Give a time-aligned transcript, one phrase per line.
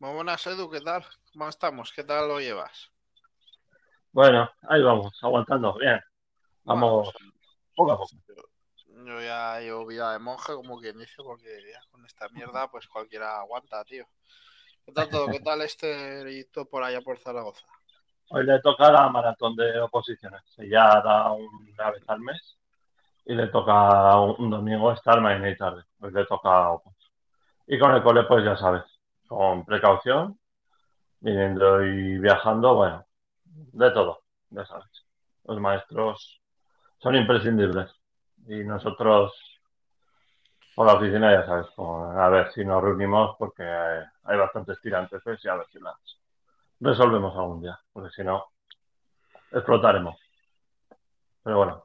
[0.00, 1.04] Muy buenas, Edu, ¿qué tal?
[1.32, 1.92] ¿Cómo estamos?
[1.92, 2.90] ¿Qué tal lo llevas?
[4.12, 5.98] Bueno, ahí vamos, aguantando, bien.
[6.64, 7.32] Vamos Bueno,
[7.76, 8.16] poco a poco.
[9.06, 12.86] yo ya llevo vida de monje, como quien dice, porque ya con esta mierda, pues
[12.88, 14.06] cualquiera aguanta, tío.
[14.84, 15.30] ¿Qué tal todo?
[15.30, 17.66] ¿Qué tal este por allá por Zaragoza?
[18.30, 20.42] Hoy le toca la maratón de oposiciones.
[20.58, 22.58] Ya da una vez al mes
[23.26, 25.84] y le toca un, un domingo estar mañana y tarde.
[26.00, 26.94] Hoy le toca opos.
[27.66, 28.84] Y con el cole, pues ya sabes,
[29.28, 30.38] con precaución,
[31.20, 33.06] viniendo y viajando, bueno,
[33.44, 35.06] de todo, ya sabes.
[35.44, 36.40] Los maestros
[36.98, 37.90] son imprescindibles.
[38.46, 39.32] Y nosotros,
[40.74, 44.80] por la oficina, ya sabes, como, a ver si nos reunimos porque hay, hay bastantes
[44.80, 45.94] tirantes pues, y a ver si las
[46.80, 48.46] resolvemos algún día, porque si no,
[49.52, 50.16] explotaremos.
[51.42, 51.84] Pero bueno,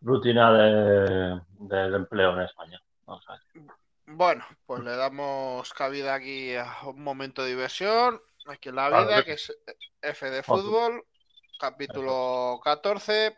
[0.00, 2.80] rutina de, del empleo en España.
[3.06, 3.81] Vamos a ver.
[4.14, 9.24] Bueno, pues le damos cabida aquí a un momento de diversión, aquí en la vida,
[9.24, 9.52] que es
[10.02, 11.04] F de fútbol,
[11.58, 13.34] capítulo 14,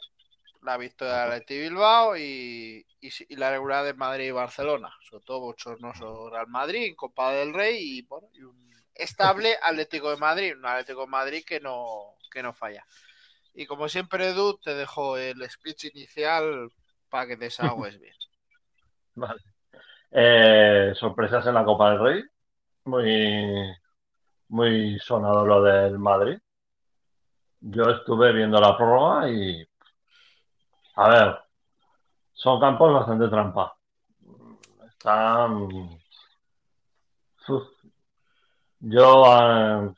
[0.63, 5.41] la victoria del Athletic Bilbao y, y, la regular de Madrid y Barcelona, sobre todo
[5.41, 10.67] bochornoso Real Madrid, Copa del Rey y, bueno, y un estable Atlético de Madrid, un
[10.67, 12.85] Atlético de Madrid que no, que no falla.
[13.55, 16.73] Y como siempre, Edu, te dejo el speech inicial
[17.09, 18.17] para que te desahogues bien.
[19.15, 19.54] Vale.
[20.17, 22.25] Eh, sorpresas en la Copa del Rey.
[22.85, 23.75] Muy,
[24.49, 26.39] muy sonado lo del Madrid.
[27.61, 29.67] Yo estuve viendo la prórroga y,
[30.95, 31.39] a ver,
[32.33, 33.75] son campos bastante trampa.
[34.87, 35.69] Están.
[38.79, 39.95] Yo eh,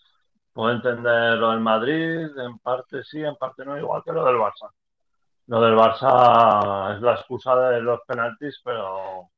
[0.52, 4.36] puedo entender lo del Madrid, en parte sí, en parte no, igual que lo del
[4.36, 4.70] Barça.
[5.48, 9.28] Lo del Barça es la excusa de los penaltis, pero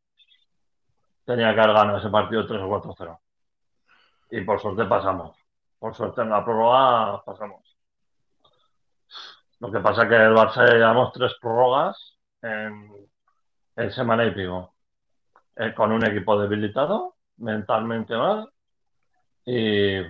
[1.29, 3.19] tenía que haber ganado ese partido 3 o 4-0.
[4.31, 5.37] Y por suerte pasamos.
[5.79, 7.77] Por suerte en la prórroga pasamos.
[9.61, 12.91] Lo que pasa es que el Barça llevamos tres prórrogas en,
[13.77, 14.73] en semana y pico.
[15.57, 18.49] Eh, con un equipo debilitado, mentalmente mal,
[19.45, 20.01] y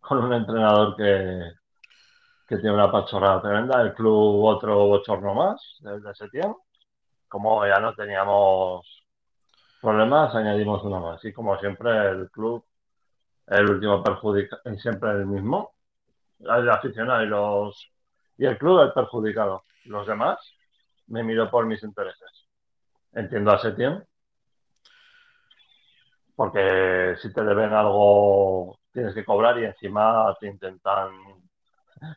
[0.00, 1.52] con un entrenador que,
[2.48, 3.80] que tiene una pachorrada tremenda.
[3.80, 6.58] El club otro bochorno más desde septiembre.
[7.28, 8.91] Como ya no teníamos
[9.82, 11.22] problemas, añadimos uno más.
[11.24, 12.64] Y como siempre, el club,
[13.48, 15.72] el último perjudica, y siempre el mismo.
[16.38, 17.92] El aficionado y los
[18.38, 19.64] y el club el perjudicado.
[19.84, 20.38] Los demás
[21.08, 22.30] me miro por mis intereses.
[23.12, 24.04] Entiendo a Setién,
[26.34, 31.12] porque si te deben algo tienes que cobrar y encima te intentan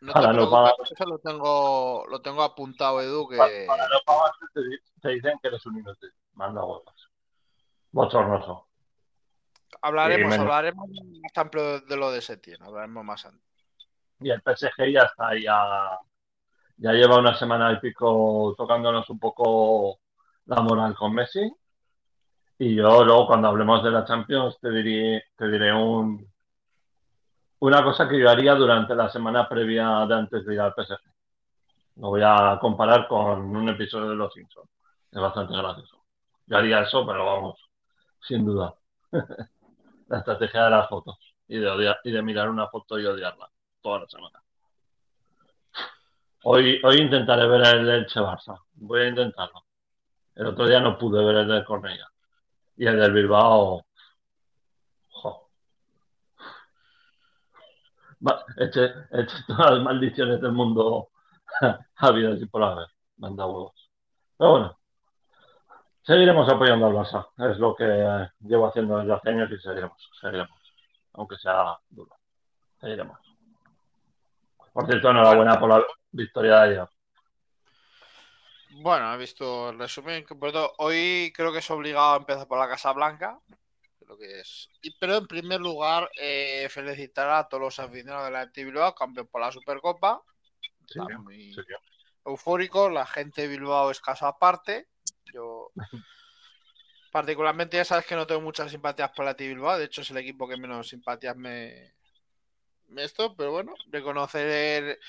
[0.01, 3.87] No te para no pagar, eso lo tengo, lo tengo apuntado, Edu, para, que para
[3.87, 4.61] no pagar te,
[5.01, 6.11] te dicen que eres un inútil.
[6.33, 7.11] Manda huevos.
[7.95, 8.67] Bochornoso.
[9.81, 13.41] Hablaremos, hablaremos más amplio de lo de Setién, hablaremos más amplio.
[14.19, 15.97] y el PSG ya está, ya,
[16.75, 19.99] ya lleva una semana y pico tocándonos un poco
[20.45, 21.49] la moral con Messi.
[22.59, 26.29] Y yo luego cuando hablemos de la Champions te diré, te diré un,
[27.59, 30.99] una cosa que yo haría durante la semana previa de antes de ir al PSG.
[31.95, 34.69] Lo voy a comparar con un episodio de Los Simpsons.
[35.09, 36.03] Es bastante gracioso.
[36.45, 37.64] Yo haría eso, pero vamos,
[38.27, 38.75] sin duda.
[40.07, 43.49] La estrategia de las fotos y de, y de mirar una foto y odiarla
[43.81, 44.41] toda la semana.
[46.43, 48.59] Hoy, hoy intentaré ver el Elche Barça.
[48.73, 49.65] Voy a intentarlo.
[50.35, 52.07] El otro día no pude ver el del Cornellà.
[52.77, 53.85] Y el del Bilbao.
[55.09, 55.49] jo.
[58.57, 61.09] Eche, eche todas las maldiciones del mundo
[61.95, 62.87] habidas y por haber.
[63.17, 63.89] Manda huevos.
[64.37, 64.79] Pero bueno,
[66.05, 67.27] seguiremos apoyando al Barça.
[67.37, 70.09] Es lo que llevo haciendo desde hace años y seguiremos.
[70.21, 70.59] Seguiremos.
[71.13, 72.15] Aunque sea duro.
[72.79, 73.19] Seguiremos.
[74.71, 76.89] Por cierto, enhorabuena por la victoria de ayer.
[78.81, 80.25] bueno, he visto el resumen.
[80.79, 83.39] hoy creo que es obligado a empezar por la Casa Blanca,
[83.99, 84.69] creo que es.
[84.81, 88.93] Y, pero en primer lugar, eh, felicitar a todos los aficionados de la Athletic Bilbao,
[88.93, 90.21] campeón por la Supercopa.
[90.87, 91.61] Sí, muy sí,
[92.25, 94.89] eufóricos, la gente de Bilbao es caso aparte.
[95.33, 95.71] Yo
[97.11, 100.11] particularmente ya sabes que no tengo muchas simpatías por la Athletic Bilbao, de hecho es
[100.11, 101.93] el equipo que menos simpatías me,
[102.89, 104.99] me esto, pero bueno, reconocer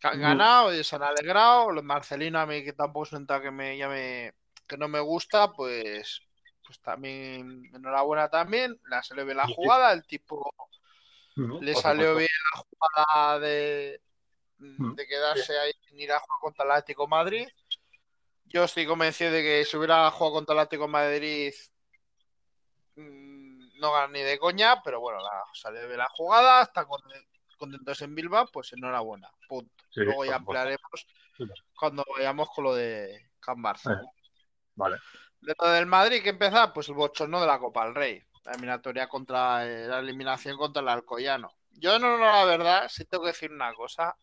[0.00, 1.70] que han Mm, ganado y se han alegrado.
[1.72, 4.34] Los Marcelino a mí que tampoco es un que me llame,
[4.68, 6.22] que no me gusta, pues,
[6.66, 8.80] pues también enhorabuena también.
[8.90, 10.42] Le salió bien la jugada, el tipo
[11.36, 14.00] ujú, le salió bien la jugada de,
[14.78, 17.48] Mm, de quedarse ahí sin ir a jugar contra el Atlético Madrid.
[18.44, 21.54] Yo estoy convencido de que si hubiera jugado contra el Atlético de Madrid
[22.96, 26.86] mm, no gana ni de coña, pero bueno, la, sale de la jugada, está
[27.58, 29.84] contentos en Bilbao, pues enhorabuena, punto.
[29.94, 31.06] Luego ya ampliaremos
[31.74, 34.00] cuando vayamos con lo de Can Barça.
[34.74, 34.98] Vale.
[35.40, 38.22] De lo del Madrid, que empezar, pues el bochorno de la Copa del Rey.
[38.44, 41.50] La eliminatoria contra eh, la eliminación contra el Alcoyano.
[41.70, 44.16] Yo no, no, la verdad, sí tengo que decir una cosa.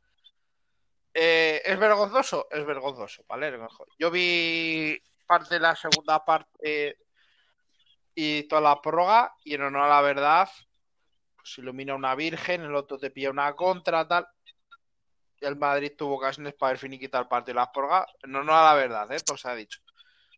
[1.13, 2.48] Eh, ¿Es vergonzoso?
[2.50, 3.58] Es vergonzoso, ¿vale?
[4.00, 6.98] Yo vi parte de la segunda parte
[8.16, 10.50] y toda la prórroga, y en honor a la verdad,
[11.36, 14.28] pues ilumina una virgen, el otro te pilla una contra, tal.
[15.40, 18.06] Y el Madrid tuvo ocasiones para finiquitar el partido de las prórrogas.
[18.22, 19.19] En honor a la verdad, ¿eh?
[19.19, 19.81] Todo se ha dicho.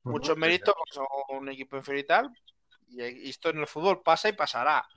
[0.03, 2.29] Muchos méritos, porque son un equipo inferior y tal.
[2.89, 4.87] Y esto en el fútbol pasa y pasará.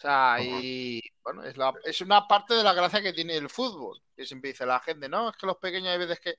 [0.00, 3.50] O sea, y bueno, es, la, es una parte de la gracia que tiene el
[3.50, 4.00] fútbol.
[4.16, 6.36] Que siempre dice la gente, no, es que los pequeños hay veces que.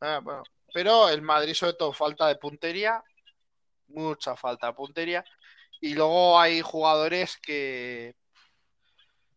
[0.00, 0.42] Ah, bueno.
[0.74, 3.00] Pero el Madrid, sobre todo, falta de puntería.
[3.86, 5.24] Mucha falta de puntería.
[5.80, 8.16] Y luego hay jugadores que.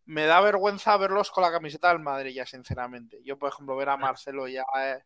[0.04, 3.20] Me da vergüenza verlos con la camiseta del Madrid, ya, sinceramente.
[3.22, 4.64] Yo, por ejemplo, ver a Marcelo ya.
[4.80, 4.98] Eh,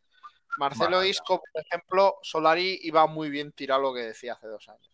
[0.56, 4.88] Marcelo Isco, por ejemplo, Solari iba muy bien tirado lo que decía hace dos años.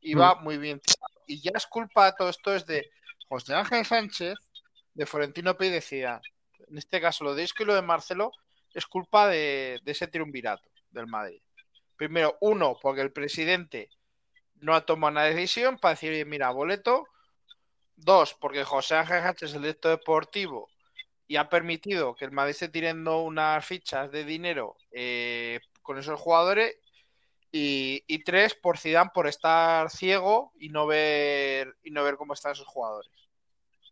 [0.00, 0.44] Iba mm.
[0.44, 0.80] muy bien
[1.26, 2.90] y ya es culpa de todo esto es de
[3.28, 4.34] José Ángel Sánchez,
[4.94, 6.20] de Florentino Pérez decía,
[6.68, 8.32] en este caso lo de Isco y lo de Marcelo,
[8.72, 11.40] es culpa de, ese triunvirato del Madrid.
[11.96, 13.90] Primero, uno, porque el presidente
[14.56, 17.04] no ha tomado una decisión para decir, mira, boleto.
[17.96, 20.68] Dos, porque José Ángel Sánchez es el director deportivo
[21.26, 26.20] y ha permitido que el Madrid esté tirando unas fichas de dinero eh, con esos
[26.20, 26.76] jugadores.
[27.50, 27.85] Y,
[28.24, 32.66] tres, por Zidane por estar ciego y no ver y no ver cómo están esos
[32.66, 33.10] jugadores.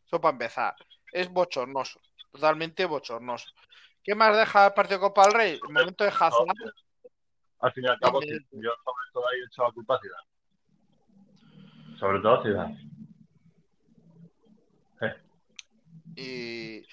[0.06, 0.74] Eso para empezar.
[1.12, 2.00] Es bochornoso,
[2.32, 3.50] totalmente bochornoso.
[4.02, 5.52] ¿Qué más deja el partido Copa del Rey?
[5.52, 6.46] El momento de Hazard.
[7.60, 10.28] Al fin y al cabo, yo sobre todo ahí he hecho la culpa a Zidane.
[11.98, 12.90] Sobre todo a Zidane.
[16.16, 16.86] Y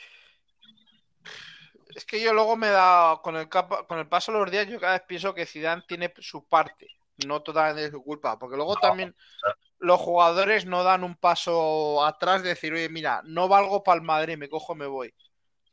[1.95, 4.79] es que yo luego me da, con el, con el paso de los días, yo
[4.79, 6.87] cada vez pienso que Zidane tiene su parte,
[7.27, 9.15] no totalmente de su culpa, porque luego también
[9.79, 14.03] los jugadores no dan un paso atrás de decir, oye, mira, no valgo para el
[14.03, 15.13] Madrid, me cojo, me voy.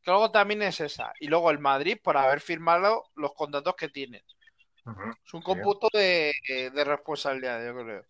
[0.03, 1.13] Que luego también es esa.
[1.21, 4.23] Y luego el Madrid por haber firmado los contratos que tienen.
[5.25, 6.33] Es un cómputo de,
[6.75, 8.05] responsabilidad, yo creo.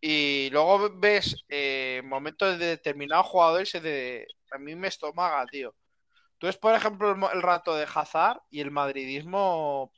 [0.00, 5.74] Y luego ves eh, momentos de determinados jugadores de, a mí me estomaga, tío.
[6.38, 9.92] Tú ves, por ejemplo, el, rato de Hazard y el madridismo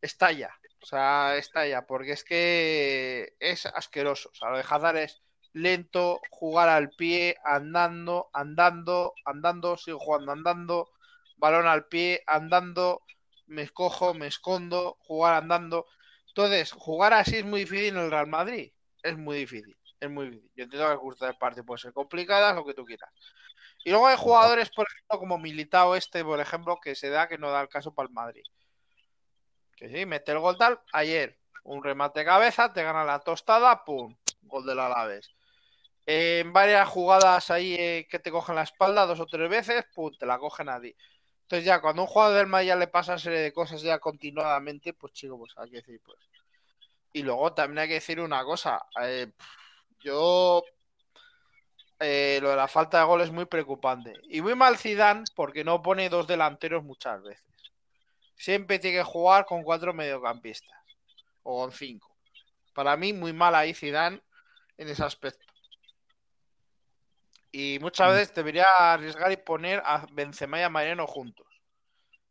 [0.00, 0.50] estalla.
[0.84, 4.28] O sea, estalla, porque es que es asqueroso.
[4.30, 5.22] O sea, lo de Hazard es
[5.54, 10.90] lento, jugar al pie, andando, andando, andando, sigo jugando andando,
[11.38, 13.00] balón al pie, andando,
[13.46, 15.86] me escojo, me escondo, jugar andando.
[16.28, 18.70] Entonces, jugar así es muy difícil en el Real Madrid.
[19.02, 20.50] Es muy difícil, es muy difícil.
[20.54, 23.10] Yo entiendo que gusta de parte puede ser complicada, lo que tú quieras.
[23.84, 27.38] Y luego hay jugadores, por ejemplo, como Militao este, por ejemplo, que se da que
[27.38, 28.42] no da el caso para el Madrid.
[29.90, 34.16] Sí, mete el gol tal, ayer, un remate de cabeza, te gana la tostada, pum,
[34.42, 35.30] gol del Alaves.
[36.06, 40.12] en varias jugadas ahí eh, que te cogen la espalda dos o tres veces, pum,
[40.18, 40.94] te la cogen a ti.
[41.42, 43.98] Entonces ya, cuando un jugador del Madrid ya le pasa una serie de cosas ya
[43.98, 46.18] continuadamente, pues chico, pues hay que decir, pues.
[47.12, 48.82] Y luego también hay que decir una cosa.
[49.02, 49.32] Eh,
[50.00, 50.62] yo
[52.00, 54.14] eh, lo de la falta de gol es muy preocupante.
[54.28, 57.53] Y muy mal Zidane porque no pone dos delanteros muchas veces.
[58.44, 60.78] Siempre tiene que jugar con cuatro mediocampistas
[61.44, 62.14] o con cinco.
[62.74, 64.20] Para mí muy mal ahí Zidane
[64.76, 65.46] en ese aspecto.
[67.52, 68.12] Y muchas mm.
[68.12, 71.46] veces debería arriesgar y poner a Benzema y a Mariano juntos.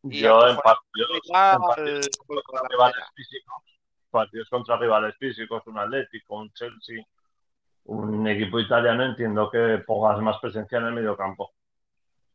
[0.03, 3.63] yo en partidos, contra rivales físicos,
[4.11, 7.03] partidos contra rivales físicos, un Atlético, un Chelsea,
[7.85, 11.53] un equipo italiano entiendo que pongas más presencia en el medio campo.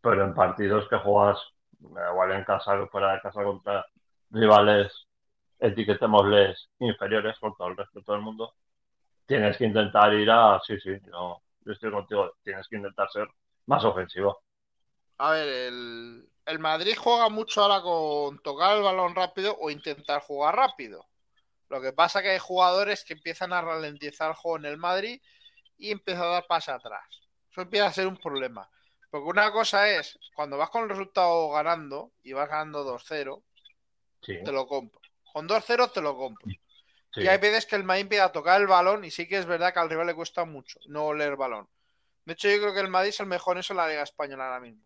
[0.00, 1.38] Pero en partidos que juegas,
[1.80, 3.86] igual en casa fuera de casa contra
[4.30, 4.92] rivales,
[5.58, 8.54] etiquetémosles inferiores con todo el resto de todo el mundo,
[9.26, 10.60] tienes que intentar ir a.
[10.66, 13.28] Sí, sí, yo, estoy contigo, tienes que intentar ser
[13.66, 14.42] más ofensivo.
[15.18, 20.22] A ver, el, el Madrid juega mucho ahora con tocar el balón rápido o intentar
[20.22, 21.06] jugar rápido.
[21.68, 25.20] Lo que pasa que hay jugadores que empiezan a ralentizar el juego en el Madrid
[25.76, 27.04] y empieza a dar paso atrás.
[27.50, 28.68] Eso empieza a ser un problema.
[29.10, 33.42] Porque una cosa es, cuando vas con el resultado ganando y vas ganando 2-0,
[34.20, 35.00] te lo compro.
[35.32, 36.46] Con 2-0 te lo compro.
[37.16, 39.46] Y hay veces que el Madrid empieza a tocar el balón y sí que es
[39.46, 41.68] verdad que al rival le cuesta mucho no leer balón.
[42.24, 44.02] De hecho, yo creo que el Madrid es el mejor en eso en la Liga
[44.02, 44.84] Española ahora mismo.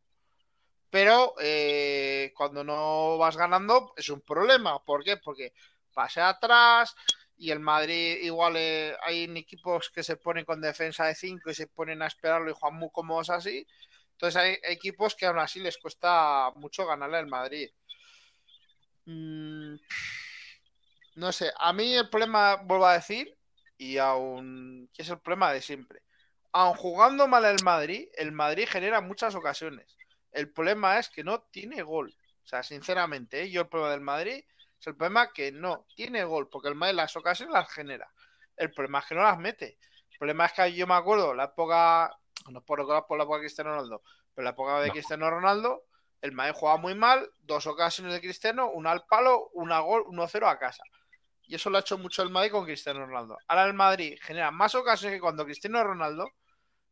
[0.88, 4.82] Pero eh, cuando no vas ganando es un problema.
[4.84, 5.16] ¿Por qué?
[5.16, 5.52] Porque
[5.92, 6.94] pase atrás,
[7.42, 11.54] y el Madrid igual eh, hay equipos que se ponen con defensa de 5 y
[11.54, 13.66] se ponen a esperarlo y juegan muy cómodos así.
[14.22, 17.68] Entonces hay equipos que aún así les cuesta mucho ganarle al Madrid.
[19.04, 19.74] Mm,
[21.16, 23.36] no sé, a mí el problema, vuelvo a decir,
[23.76, 26.04] y aún, es el problema de siempre.
[26.52, 29.96] Aun jugando mal el Madrid, el Madrid genera muchas ocasiones.
[30.30, 32.14] El problema es que no tiene gol.
[32.44, 33.50] O sea, sinceramente, ¿eh?
[33.50, 34.44] yo el problema del Madrid
[34.78, 38.08] es el problema que no tiene gol, porque el Madrid las ocasiones las genera.
[38.56, 39.78] El problema es que no las mete.
[40.12, 42.16] El problema es que yo me acuerdo, la época,
[42.50, 44.02] no por recordar por la época de Cristiano Ronaldo,
[44.34, 45.84] pero la época de Cristiano Ronaldo,
[46.20, 50.48] el Madrid jugaba muy mal, dos ocasiones de Cristiano, una al palo, una gol, 1-0
[50.48, 50.82] a casa.
[51.42, 53.36] Y eso lo ha hecho mucho el Madrid con Cristiano Ronaldo.
[53.48, 56.30] Ahora el Madrid genera más ocasiones que cuando Cristiano Ronaldo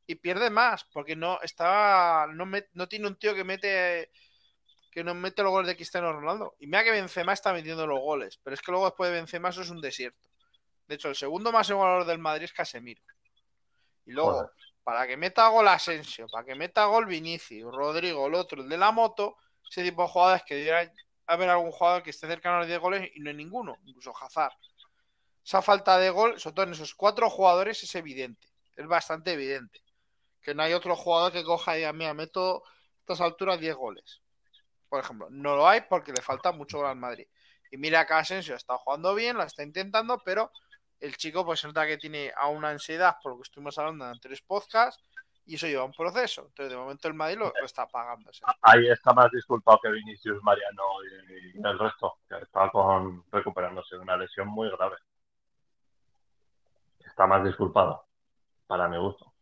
[0.07, 4.11] y pierde más, porque no está no, no tiene un tío que mete
[4.91, 6.57] que no mete los goles de Cristiano Ronaldo.
[6.59, 9.51] Y mira que Benzema está metiendo los goles, pero es que luego después de Benzema
[9.51, 10.29] eso es un desierto.
[10.89, 13.01] De hecho, el segundo más igualador del Madrid es Casemiro.
[14.05, 14.51] Y luego,
[14.85, 18.79] para que meta gol Asensio, para que meta gol Vinicius, Rodrigo, el otro, el de
[18.79, 19.37] la moto,
[19.69, 20.93] ese tipo de jugadores que debería
[21.27, 24.13] haber algún jugador que esté cercano a los 10 goles y no hay ninguno, incluso
[24.17, 24.53] Hazard.
[25.45, 28.49] Esa falta de gol, sobre todo en esos cuatro jugadores, es evidente.
[28.77, 29.81] Es bastante evidente.
[30.43, 32.71] Que no hay otro jugador que coja y diga, mira, meto a
[33.01, 34.21] estas alturas 10 goles
[34.91, 35.29] por ejemplo.
[35.31, 37.27] No lo hay porque le falta mucho al Madrid.
[37.71, 40.51] Y mira que Asensio está jugando bien, lo está intentando, pero
[41.01, 44.05] el chico pues se nota que tiene a una ansiedad por lo que estuvimos hablando
[44.05, 45.03] en anteriores podcasts
[45.47, 46.43] y eso lleva un proceso.
[46.43, 48.31] Entonces, de momento el Madrid lo, está pagando.
[48.63, 54.03] Ahí está más disculpado que Vinicius, Mariano y, el resto, que está con, recuperándose de
[54.03, 54.97] una lesión muy grave.
[57.01, 58.07] Está más disculpado,
[58.67, 59.33] para mi gusto.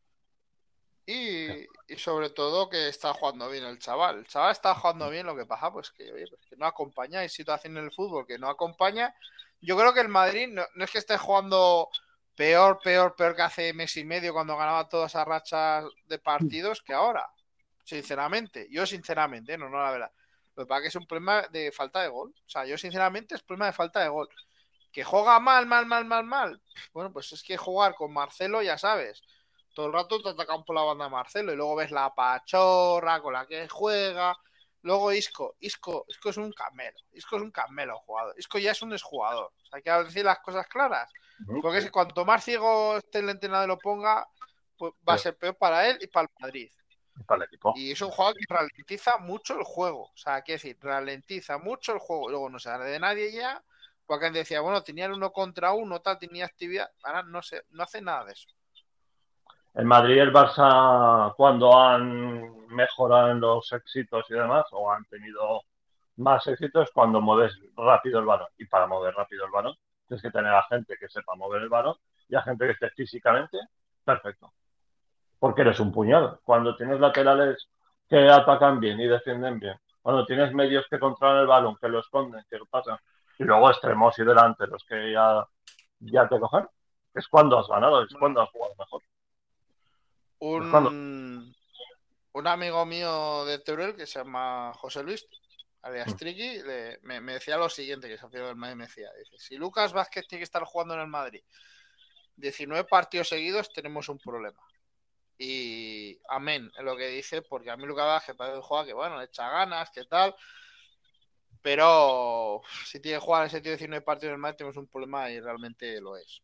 [1.05, 4.19] Y, sobre todo que está jugando bien el chaval.
[4.19, 7.21] El chaval está jugando bien, lo que pasa pues que, pues que no acompaña.
[7.21, 9.15] Hay situación en el fútbol que no acompaña.
[9.61, 11.89] Yo creo que el Madrid no, es que esté jugando
[12.35, 16.83] peor, peor, peor que hace mes y medio cuando ganaba todas esas rachas de partidos
[16.83, 17.29] que ahora.
[17.85, 20.13] Sinceramente, yo sinceramente, no, no la verdad.
[20.55, 22.35] Lo que pasa es que es un problema de falta de gol.
[22.47, 24.29] O sea, yo sinceramente es problema de falta de gol.
[24.93, 26.63] Que juega mal, mal, mal, mal, mal.
[26.93, 29.23] Bueno, pues es que jugar con Marcelo, ya sabes
[29.79, 33.33] todo el rato te atacan por la banda Marcelo y luego ves la pachorra con
[33.33, 34.37] la que juega.
[34.83, 38.83] Luego Isco, Isco, Isco es un camelo, Isco es un camelo jugador, Isco ya es
[38.83, 39.47] un desjugador.
[39.47, 41.11] O sea, hay que decir las cosas claras.
[41.63, 44.27] Porque si cuanto más ciego esté el entrenador y lo ponga,
[44.77, 46.71] pues va a ser peor para él y para el Madrid.
[47.77, 50.05] Y es un jugador que ralentiza mucho el juego.
[50.05, 52.31] O sea, quiere decir, ralentiza mucho el juego.
[52.31, 53.63] Luego no se da de nadie ya.
[54.07, 56.91] Porque decía, bueno, tenían uno contra uno, tal, tenía actividad.
[57.03, 58.49] Ahora no, se, no hace nada de eso
[59.79, 65.05] el Madrid y el Barça cuando han mejorado en los éxitos y demás, o han
[65.05, 65.63] tenido
[66.17, 68.49] más éxitos cuando mueves rápido el balón.
[68.59, 69.77] Y para mover rápido el balón,
[70.09, 71.95] tienes que tener a gente que sepa mover el balón
[72.29, 73.57] y a gente que esté físicamente
[74.05, 74.53] perfecto.
[75.39, 76.41] Porque eres un puñado.
[76.43, 77.69] Cuando tienes laterales
[78.09, 82.01] que atacan bien y defienden bien, cuando tienes medios que controlan el balón, que lo
[82.01, 82.99] esconden, que lo pasan,
[83.39, 85.47] y luego extremos y delanteros que ya,
[86.01, 86.67] ya te cogen,
[87.15, 89.03] es cuando has ganado, es cuando has jugado mejor.
[90.41, 91.55] Un,
[92.33, 95.27] un amigo mío de Teruel que se llama José Luis,
[95.83, 96.17] alias mm.
[96.17, 96.63] Triqui,
[97.03, 100.41] me, decía lo siguiente, que se del Madrid, me decía, dice, si Lucas Vázquez tiene
[100.41, 101.43] que estar jugando en el Madrid
[102.37, 104.61] 19 partidos seguidos, tenemos un problema.
[105.37, 108.95] Y amén, es lo que dice, porque a mí Lucas Vázquez parece un jugador que,
[108.95, 110.35] bueno, le echa ganas, que tal,
[111.63, 115.31] pero si tiene que jugar ese tío 19 partidos en el Madrid, tenemos un problema
[115.31, 116.43] y realmente lo es.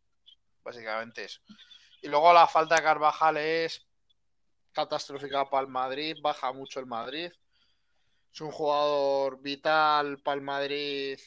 [0.63, 1.41] Básicamente eso.
[2.05, 3.83] Y luego la falta de Carvajal es
[4.73, 7.33] catastrófica para el Madrid, baja mucho el Madrid.
[8.31, 11.19] Es un jugador vital para el Madrid.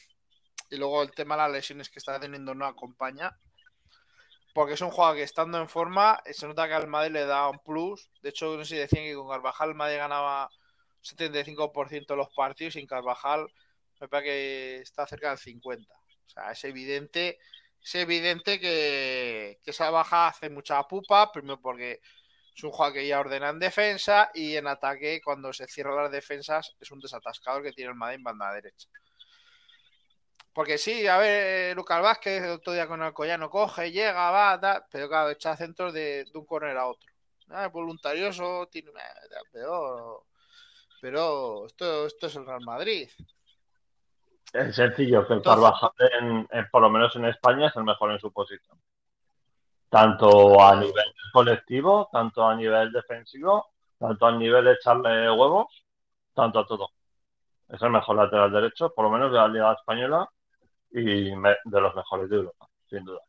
[0.70, 3.36] Y luego el tema de las lesiones que está teniendo no acompaña.
[4.54, 7.50] Porque es un jugador que estando en forma, se nota que al Madrid le da
[7.50, 8.12] un plus.
[8.22, 10.48] De hecho, no sé si decían que con Carvajal el Madrid ganaba
[11.02, 13.48] 75% de los partidos sin Carvajal
[14.00, 15.88] me parece que está cerca del 50%.
[15.88, 17.40] O sea, es evidente
[17.82, 22.02] es evidente que, esa baja hace mucha pupa, primero porque
[22.56, 26.12] es un jugador que ya ordena en defensa y en ataque, cuando se cierran las
[26.12, 28.90] defensas, es un desatascador que tiene el Madrid en banda derecha.
[30.54, 35.08] Porque sí, a ver, Lucas Vázquez el otro día con Alcoyano coge, llega, va, pero
[35.08, 37.08] claro, echa centros de, un corner a otro.
[37.50, 38.92] Ah, voluntarioso, tiene,
[39.52, 40.26] pero,
[41.00, 43.08] pero esto es el Real Madrid.
[44.54, 48.20] Es sencillo que el Carvajal, en, por lo menos en España, es el mejor en
[48.20, 48.80] su posición.
[49.90, 53.68] Tanto a nivel colectivo, tanto a nivel defensivo,
[54.00, 55.68] tanto a nivel de echarle huevos,
[56.34, 56.90] tanto a todo.
[57.70, 60.30] Es el mejor lateral derecho, por lo menos de la Liga Española
[60.92, 63.22] y de los mejores de Europa, sin duda.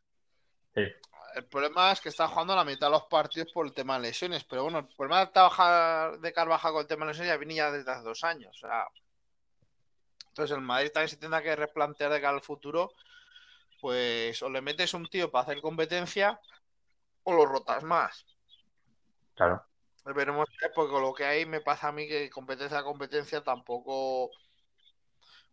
[0.73, 0.83] Sí.
[1.35, 4.07] El problema es que está jugando la mitad de los partidos por el tema de
[4.07, 4.43] lesiones.
[4.45, 7.55] Pero bueno, el problema de trabajar de Carvajal con el tema de lesiones ya viene
[7.55, 8.55] ya desde hace dos años.
[8.63, 8.87] O sea,
[10.39, 12.93] entonces el Madrid también se tendrá que replantear de cara al futuro.
[13.81, 16.39] Pues o le metes un tío para hacer competencia
[17.23, 18.25] o lo rotas más.
[19.35, 19.65] Claro.
[20.05, 24.31] Veremos, porque con lo que hay me pasa a mí que competencia a competencia tampoco.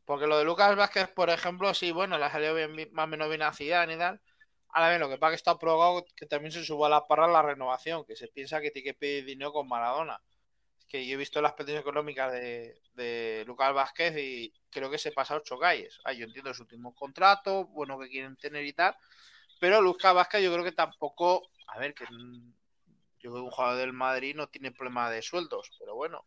[0.05, 3.09] Porque lo de Lucas Vázquez, por ejemplo, sí, bueno, le ha salido bien, más o
[3.09, 4.21] menos bien a Zidane y tal.
[4.69, 7.07] Ahora bien, lo que pasa es que está aprobado que también se suba a la
[7.09, 10.21] parra la renovación, que se piensa que tiene que pedir dinero con Maradona.
[10.89, 15.37] Que yo he visto las peticiones económicas de, Lucas Vázquez y creo que se pasa
[15.37, 15.99] ocho calles.
[16.05, 18.97] Ah, yo entiendo su último contrato, bueno, que quieren tener y tal.
[19.59, 23.79] Pero Lucas Vázquez yo creo que tampoco, a ver, que yo creo que un jugador
[23.79, 26.27] del Madrid no tiene problema de sueldos, pero bueno,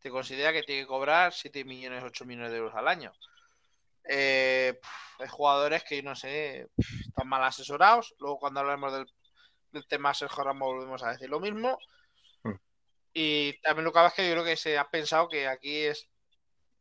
[0.00, 3.12] te considera que tiene que cobrar 7 millones, 8 millones de euros al año.
[4.06, 4.78] Eh,
[5.18, 8.14] hay jugadores que, no sé, están mal asesorados.
[8.18, 9.06] Luego, cuando hablemos del,
[9.72, 11.78] del tema Sergio Ramos, volvemos a decir lo mismo.
[13.14, 16.08] Y también lo que yo creo que se ha pensado que aquí es,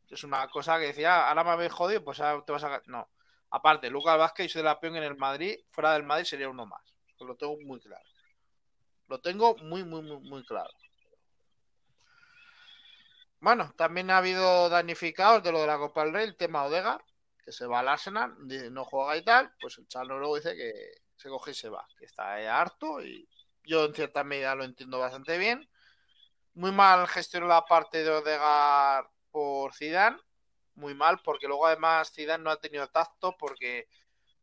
[0.10, 2.82] es una cosa que decía, ahora me habéis jodido, pues ahora te vas a.
[2.88, 3.08] No.
[3.52, 6.50] Aparte, Lucas Vázquez, yo soy de la peón en el Madrid, fuera del Madrid sería
[6.50, 6.82] uno más.
[7.20, 8.04] Lo tengo muy claro.
[9.08, 10.72] Lo tengo muy, muy, muy, muy claro.
[13.40, 17.04] Bueno, también ha habido damnificados de lo de la Copa del Rey, el tema Odegar,
[17.44, 18.36] que se va al Arsenal,
[18.72, 20.72] no juega y tal, pues el Charlo luego dice que
[21.16, 23.28] se coge y se va, que está harto y
[23.63, 25.70] yo en cierta medida lo entiendo bastante bien.
[26.55, 30.17] Muy mal gestionó la parte de Odegar por Zidane,
[30.75, 33.88] muy mal, porque luego además Zidane no ha tenido tacto porque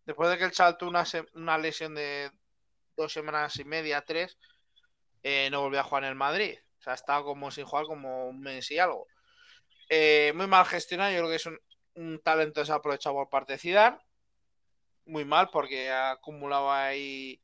[0.04, 2.32] después de que el Chal tuvo una, una lesión de
[2.96, 4.38] dos semanas y media, tres,
[5.22, 6.58] eh, no volvió a jugar en el Madrid.
[6.80, 9.06] O sea, estaba como sin jugar como un mes y algo.
[9.88, 11.60] Eh, muy mal gestionado, yo creo que es un,
[11.94, 13.98] un talento desaprovechado por parte de Zidane.
[15.06, 17.40] Muy mal porque ha acumulado ahí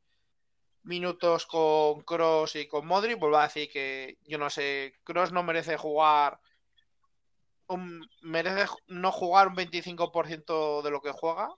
[0.86, 3.18] minutos con Cross y con Modric.
[3.18, 6.40] Vuelvo a decir que yo no sé, Cross no merece jugar
[8.22, 11.48] merece no jugar un 25% de lo que juega.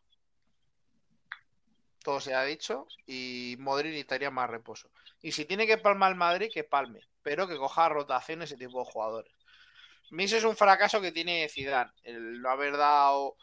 [2.03, 2.87] Todo se ha dicho.
[3.07, 4.91] Y Modric necesitaría más reposo.
[5.21, 7.01] Y si tiene que palmar el Madrid, que palme.
[7.23, 9.33] Pero que coja rotaciones ese tipo de jugadores.
[10.11, 11.93] Mis es un fracaso que tiene Zidane.
[12.03, 13.37] El no haber dado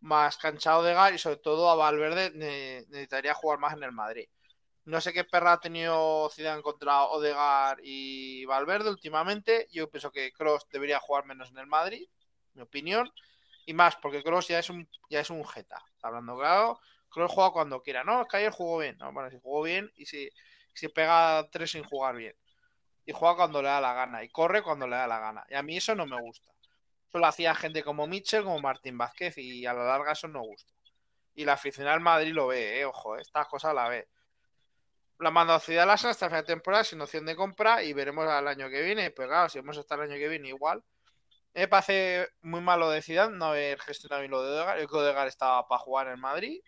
[0.00, 4.28] más canchado de Gal y sobre todo a Valverde necesitaría jugar más en el Madrid.
[4.86, 9.66] No sé qué perra ha tenido Zidane contra Odegar y Valverde últimamente.
[9.72, 12.06] Yo pienso que Cross debería jugar menos en el Madrid,
[12.52, 13.10] mi opinión.
[13.64, 15.82] Y más, porque Cross ya es un ya es un jeta.
[16.02, 18.04] Hablando claro, Cross juega cuando quiera.
[18.04, 18.98] No, es que ayer jugó bien.
[18.98, 20.28] No, bueno, si jugó bien y si,
[20.74, 22.36] si pega tres sin jugar bien.
[23.06, 24.22] Y juega cuando le da la gana.
[24.22, 25.46] Y corre cuando le da la gana.
[25.48, 26.52] Y a mí eso no me gusta.
[27.08, 29.38] Eso lo hacía gente como Mitchell, como Martín Vázquez.
[29.38, 30.74] Y a la larga eso no gusta.
[31.34, 34.08] Y la afición al Madrid lo ve, eh, ojo, estas cosas la ve
[35.18, 38.82] la Ciudad Lasa hasta de temporada sin opción de compra y veremos al año que
[38.82, 39.10] viene.
[39.10, 40.82] Pues claro, si vamos a estar el año que viene igual.
[41.54, 44.80] Me parece muy malo de Zidane no haber gestionado bien lo de Odegaard.
[44.80, 46.60] El que Odegaard estaba para jugar en Madrid.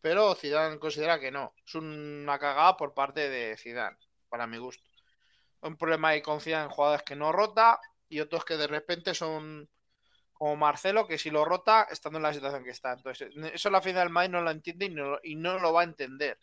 [0.00, 1.54] Pero Zidane considera que no.
[1.64, 3.96] Es una cagada por parte de Zidane,
[4.28, 4.82] para mi gusto.
[5.60, 9.68] Un problema de confianza en jugadores que no rota y otros que de repente son
[10.38, 12.92] como Marcelo, que si lo rota, estando en la situación que está.
[12.92, 15.80] Entonces, eso la final del Madrid no lo entiende y no, y no, lo va
[15.80, 16.38] a entender.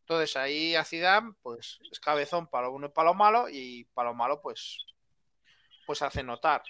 [0.00, 3.84] Entonces, ahí a Zidane, pues, es cabezón para lo bueno y para lo malo, y
[3.94, 4.78] para lo malo, pues,
[5.86, 6.62] pues hace notar.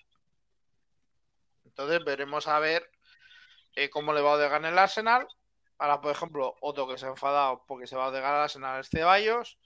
[1.64, 2.88] Entonces, veremos a ver
[3.74, 5.26] eh, cómo le va a en el Arsenal.
[5.78, 8.80] Ahora, por ejemplo, otro que se ha enfadado porque se va a Odegar al Arsenal
[8.80, 9.58] es Ceballos,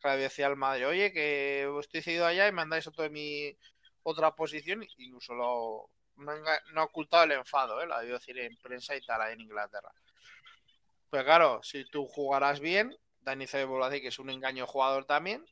[0.00, 3.10] que le decía al Madrid, oye, que estoy cedido allá y me mandáis otro de
[3.10, 3.56] mi
[4.02, 7.86] otra posición, incluso lo, no, ha ocultado el enfado, ¿eh?
[7.86, 9.92] lo ha debido decir en prensa y tal, en Inglaterra.
[11.10, 15.44] Pues claro, si tú jugarás bien, Dani a decir que es un engaño jugador también.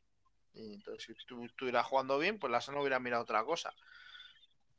[0.53, 3.73] Y entonces, si tú estuvieras jugando bien, pues la Arsenal hubiera mirado otra cosa.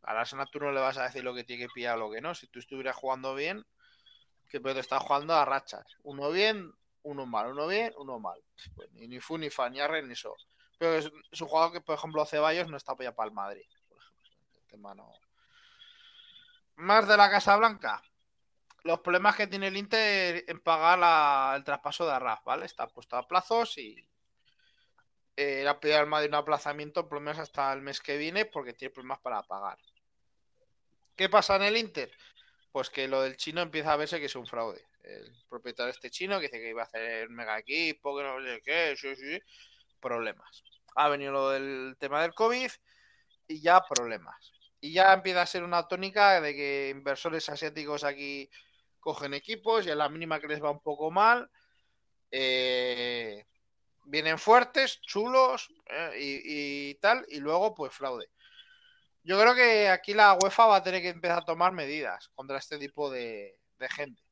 [0.03, 2.01] A la Arsenal tú no le vas a decir lo que tiene que pillar o
[2.01, 2.35] lo que no.
[2.35, 3.65] Si tú estuvieras jugando bien,
[4.49, 5.87] que pero te estás jugando a rachas.
[6.03, 6.73] Uno bien,
[7.03, 7.53] uno mal.
[7.53, 8.41] Uno bien, uno mal.
[8.75, 10.37] Pues ni, ni fu, ni fan, ni arre, ni so.
[10.79, 13.67] Pero es, un jugador que, por ejemplo, Ceballos no está apoyado para el Madrid.
[14.55, 15.13] El tema no
[16.79, 18.03] más de la Casa Blanca.
[18.85, 22.67] Los problemas que tiene el Inter en pagar la, el traspaso de Arraf, ¿vale?
[22.67, 23.97] Está puesto a plazos y
[25.37, 28.17] eh, le ha pedido al Madrid un aplazamiento por lo menos hasta el mes que
[28.17, 29.79] viene porque tiene problemas para pagar.
[31.17, 32.13] ¿Qué pasa en el Inter?
[32.71, 34.87] Pues que lo del chino empieza a verse que es un fraude.
[35.03, 38.63] El propietario este chino que dice que iba a hacer mega equipo, que no sé
[38.65, 39.43] qué, sí, sí,
[40.01, 40.63] problemas.
[40.95, 42.71] Ha venido lo del tema del COVID
[43.49, 48.49] y ya problemas y ya empieza a ser una tónica de que inversores asiáticos aquí
[49.01, 51.51] cogen equipos y a la mínima que les va un poco mal,
[52.31, 53.45] eh,
[54.05, 58.31] vienen fuertes, chulos eh, y, tal, y luego pues fraude.
[59.23, 62.59] Yo creo que aquí la UEFA va a tener que empezar a tomar medidas contra
[62.59, 63.59] este tipo de,
[63.91, 64.23] gente.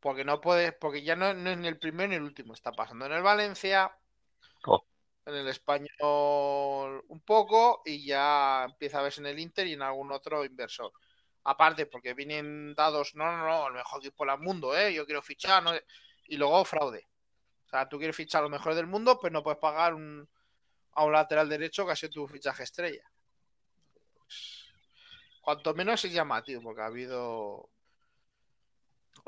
[0.00, 2.54] Porque no puedes, porque ya no, es ni el primero ni el último.
[2.54, 3.90] Está pasando en el Valencia,
[4.66, 4.84] oh.
[5.28, 9.82] En el español un poco, y ya empieza a verse en el Inter y en
[9.82, 10.92] algún otro inversor.
[11.44, 14.92] Aparte, porque vienen dados, no, no, no, el mejor equipo del mundo, ¿eh?
[14.92, 15.72] Yo quiero fichar, ¿no?
[16.26, 17.06] Y luego fraude.
[17.66, 20.28] O sea, tú quieres fichar lo mejor del mundo, pero no puedes pagar un,
[20.92, 23.04] a un lateral derecho que ha sido tu fichaje estrella.
[24.14, 24.64] Pues,
[25.42, 27.68] cuanto menos es llamativo, porque ha habido.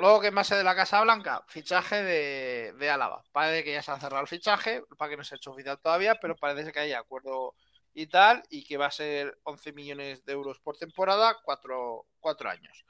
[0.00, 1.44] Luego, que más de la Casa Blanca?
[1.46, 3.22] Fichaje de, de Álava.
[3.32, 5.78] Parece que ya se ha cerrado el fichaje, para que no se ha hecho oficial
[5.78, 7.54] todavía, pero parece que hay acuerdo
[7.92, 12.06] y tal, y que va a ser 11 millones de euros por temporada, cuatro,
[12.48, 12.86] años.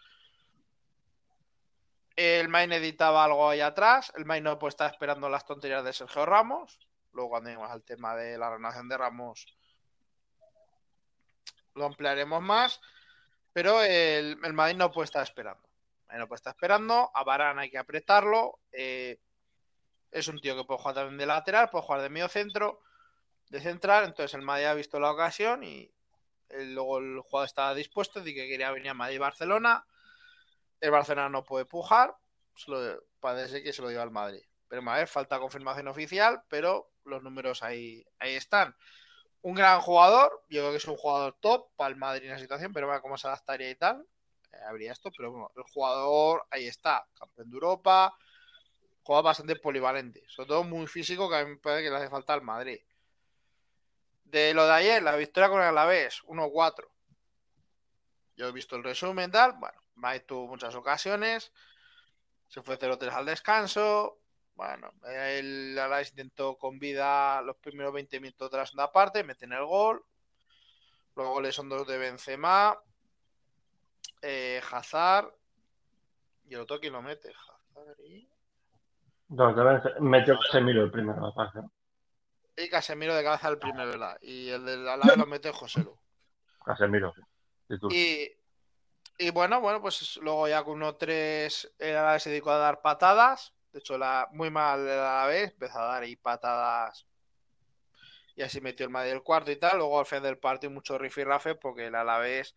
[2.15, 5.93] El Main editaba algo ahí atrás, el Main no pues está esperando las tonterías de
[5.93, 6.79] Sergio Ramos,
[7.13, 9.47] luego cuando lleguemos al tema de la renovación de Ramos
[11.75, 12.81] lo ampliaremos más,
[13.53, 15.70] pero el, el Madrid no puede estar esperando.
[16.19, 19.19] No puede estar esperando, a Barán hay que apretarlo, eh,
[20.11, 22.81] es un tío que puede jugar también de lateral, puede jugar de medio centro,
[23.49, 25.93] de central, entonces el Madrid ha visto la ocasión y
[26.49, 29.87] luego el jugador estaba dispuesto, de que quería venir a Madrid y Barcelona.
[30.81, 32.15] El Barcelona no puede pujar,
[33.21, 34.43] parece que se lo dio al Madrid.
[34.69, 38.75] Pero a ver, falta confirmación oficial, pero los números ahí, ahí están.
[39.43, 42.39] Un gran jugador, yo creo que es un jugador top para el Madrid en la
[42.39, 44.10] situación, pero bueno, cómo se adaptaría y tal, eh,
[44.67, 48.15] habría esto, pero bueno, el jugador ahí está, campeón de Europa,
[49.03, 52.11] juega bastante polivalente, sobre todo muy físico, que a mí me parece que le hace
[52.11, 52.81] falta al Madrid.
[54.25, 56.89] De lo de ayer, la victoria con el Alavés, 1-4.
[58.37, 59.55] Yo he visto el resumen, tal.
[59.59, 61.53] Bueno, Mike tuvo muchas ocasiones.
[62.47, 64.21] Se fue 0-3 al descanso.
[64.55, 69.53] Bueno, el Alavés intentó con vida los primeros 20 minutos de la segunda parte, meten
[69.53, 70.05] el gol.
[71.17, 72.79] Los goles son dos de Benzema.
[74.23, 75.33] Eh, Hazard.
[76.45, 77.31] Y el otro, ¿quién lo mete?
[77.31, 78.29] Hazard y...
[79.29, 79.55] No,
[80.01, 81.61] metió Semiro el primero, me parece
[82.61, 84.19] y Casemiro de cabeza el primer, ¿verdad?
[84.21, 85.97] Y el de la lado lo mete José Lu.
[86.65, 87.13] Casemiro.
[87.91, 88.31] Y,
[89.19, 93.55] y bueno, bueno, pues luego ya con 1-3 el Alavés se dedicó a dar patadas.
[93.73, 97.07] De hecho, la, muy mal el Alavés, empezó a dar ahí patadas.
[98.37, 99.79] Y así metió el Madrid el cuarto y tal.
[99.79, 102.55] Luego al final del partido mucho rifirrafe porque el Alavés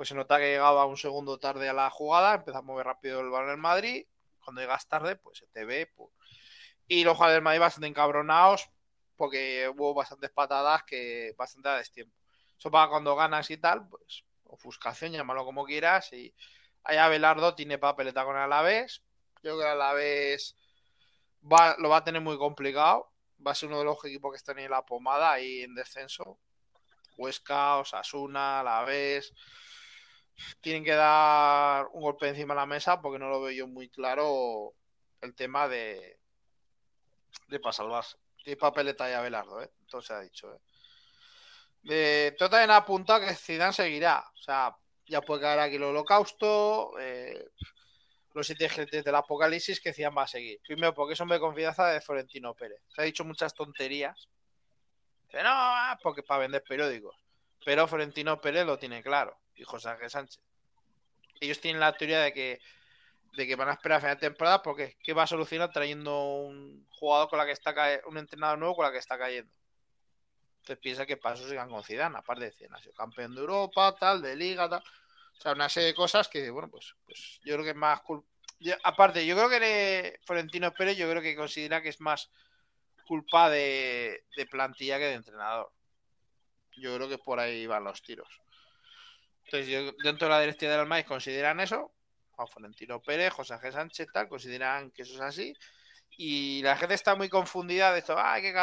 [0.00, 3.20] pues se nota que llegaba un segundo tarde a la jugada, empezó a mover rápido
[3.20, 4.06] el balón en Madrid.
[4.42, 5.92] Cuando llegas tarde, pues se te ve.
[5.94, 6.08] Pues.
[6.88, 8.70] Y los jugadores del Madrid bastante encabronados
[9.14, 12.16] porque hubo bastantes patadas que bastante a destiempo.
[12.58, 16.10] Eso para cuando ganas y tal, pues ofuscación, llámalo como quieras.
[16.14, 16.34] Y
[16.82, 19.02] allá Belardo tiene papeleta con Alavés.
[19.42, 20.56] Yo creo que Alavés
[21.42, 23.12] va, lo va a tener muy complicado.
[23.46, 26.38] Va a ser uno de los equipos que están en la pomada ahí en descenso.
[27.18, 29.34] Huesca, Osasuna, Alavés.
[30.60, 33.88] Tienen que dar un golpe encima de la mesa porque no lo veo yo muy
[33.88, 34.74] claro
[35.20, 36.18] el tema de,
[37.48, 38.16] de para salvarse.
[38.44, 39.70] Y papeleta ya Belardo, ¿eh?
[39.88, 40.58] Todo se ha dicho, ¿eh?
[41.82, 44.24] De, todo también apunta que Zidane seguirá.
[44.34, 44.76] O sea,
[45.06, 47.48] ya puede caer aquí el holocausto, eh,
[48.34, 50.60] los siete gentes del apocalipsis que Zidane va a seguir.
[50.66, 52.82] Primero, porque es hombre de confianza de Florentino Pérez.
[52.88, 54.28] Se ha dicho muchas tonterías.
[55.24, 57.16] Dice, no, ah, porque para vender periódicos.
[57.64, 59.39] Pero Florentino Pérez lo tiene claro.
[59.60, 60.40] Y José Ángel Sánchez.
[61.40, 62.60] Ellos tienen la teoría de que
[63.34, 66.34] de que van a esperar a final de temporada porque ¿qué va a solucionar trayendo
[66.34, 67.74] un jugador con la que está
[68.06, 69.52] un entrenador nuevo con la que está cayendo?
[70.56, 73.94] Entonces piensa que eso sigan con Zidane, aparte de Zidane, ha sido campeón de Europa,
[73.98, 74.82] tal, de Liga, tal.
[74.82, 78.00] O sea, una serie de cosas que, bueno, pues, pues yo creo que es más
[78.82, 82.30] aparte, yo creo que Florentino Pérez, yo creo que considera que es más
[83.06, 85.72] culpa de, de plantilla que de entrenador.
[86.76, 88.28] Yo creo que por ahí van los tiros.
[89.52, 91.92] Entonces, yo, dentro de la directiva del MAIS consideran eso,
[92.30, 95.56] Juan Florentino Pérez, José Ángel Sánchez, tal, consideran que eso es así.
[96.16, 98.14] Y la gente está muy confundida de esto.
[98.16, 98.54] Ah, que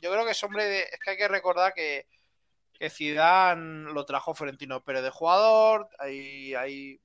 [0.00, 0.80] Yo creo que es hombre de.
[0.84, 2.06] Es que hay que recordar que,
[2.72, 5.86] que Zidane lo trajo Florentino Pérez de jugador.
[5.98, 6.98] Hay, hay,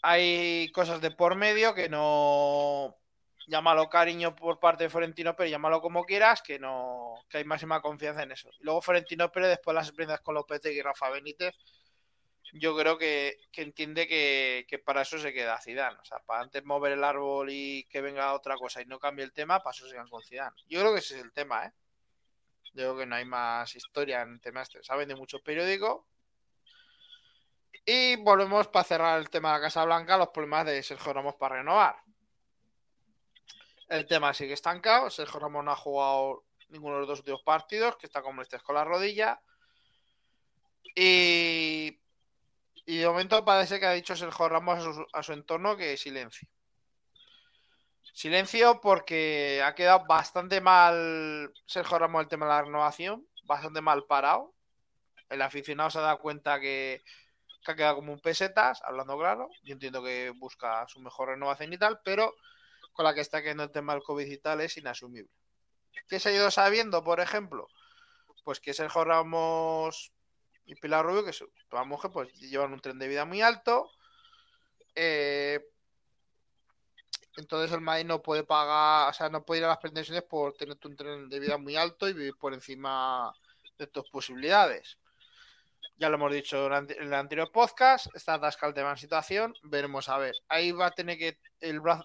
[0.00, 2.96] hay cosas de por medio que no.
[3.46, 7.80] Llámalo cariño por parte de Florentino Pérez, llámalo como quieras, que no que hay máxima
[7.80, 8.50] confianza en eso.
[8.60, 11.54] luego Florentino Pérez, después las experiencias con Lopetegui y Rafa Benítez,
[12.52, 15.98] yo creo que, entiende que, para eso se queda Zidane.
[16.00, 19.24] O sea, para antes mover el árbol y que venga otra cosa y no cambie
[19.24, 20.56] el tema, para eso se quedan con Zidane.
[20.68, 21.72] Yo creo que ese es el tema, ¿eh?
[22.74, 24.82] Yo creo que no hay más historia en el tema este.
[24.82, 26.04] Saben de muchos periódicos
[27.84, 31.36] Y volvemos para cerrar el tema de la Casa Blanca, los problemas de Sergio Ramos
[31.36, 31.96] para renovar.
[33.88, 35.10] El tema sigue estancado.
[35.10, 38.58] Sergio Ramos no ha jugado ninguno de los dos últimos partidos, que está como este
[38.60, 39.40] con la rodilla.
[40.94, 42.00] Y,
[42.86, 45.96] y de momento parece que ha dicho Sergio Ramos a su, a su entorno que
[45.96, 46.48] silencio.
[48.12, 54.04] Silencio porque ha quedado bastante mal Sergio Ramos el tema de la renovación, bastante mal
[54.06, 54.54] parado.
[55.28, 57.02] El aficionado se ha dado cuenta que,
[57.64, 59.50] que ha quedado como un pesetas, hablando claro.
[59.62, 62.34] Yo entiendo que busca su mejor renovación y tal, pero
[62.96, 65.30] con la que está quedando el tema del COVID y tal es inasumible.
[66.08, 67.68] ¿Qué se ha ido sabiendo, por ejemplo?
[68.42, 70.12] Pues que Sergio Ramos
[70.64, 73.90] y Pilar Rubio, que son todas mujeres, pues llevan un tren de vida muy alto.
[74.94, 75.60] Eh,
[77.36, 80.54] entonces el Madrid no puede pagar, o sea, no puede ir a las pretensiones por
[80.54, 83.32] tener un tren de vida muy alto y vivir por encima
[83.76, 84.96] de tus posibilidades.
[85.98, 90.34] Ya lo hemos dicho en el anterior podcast, está de la situación, veremos a ver.
[90.46, 91.38] Ahí va a tener que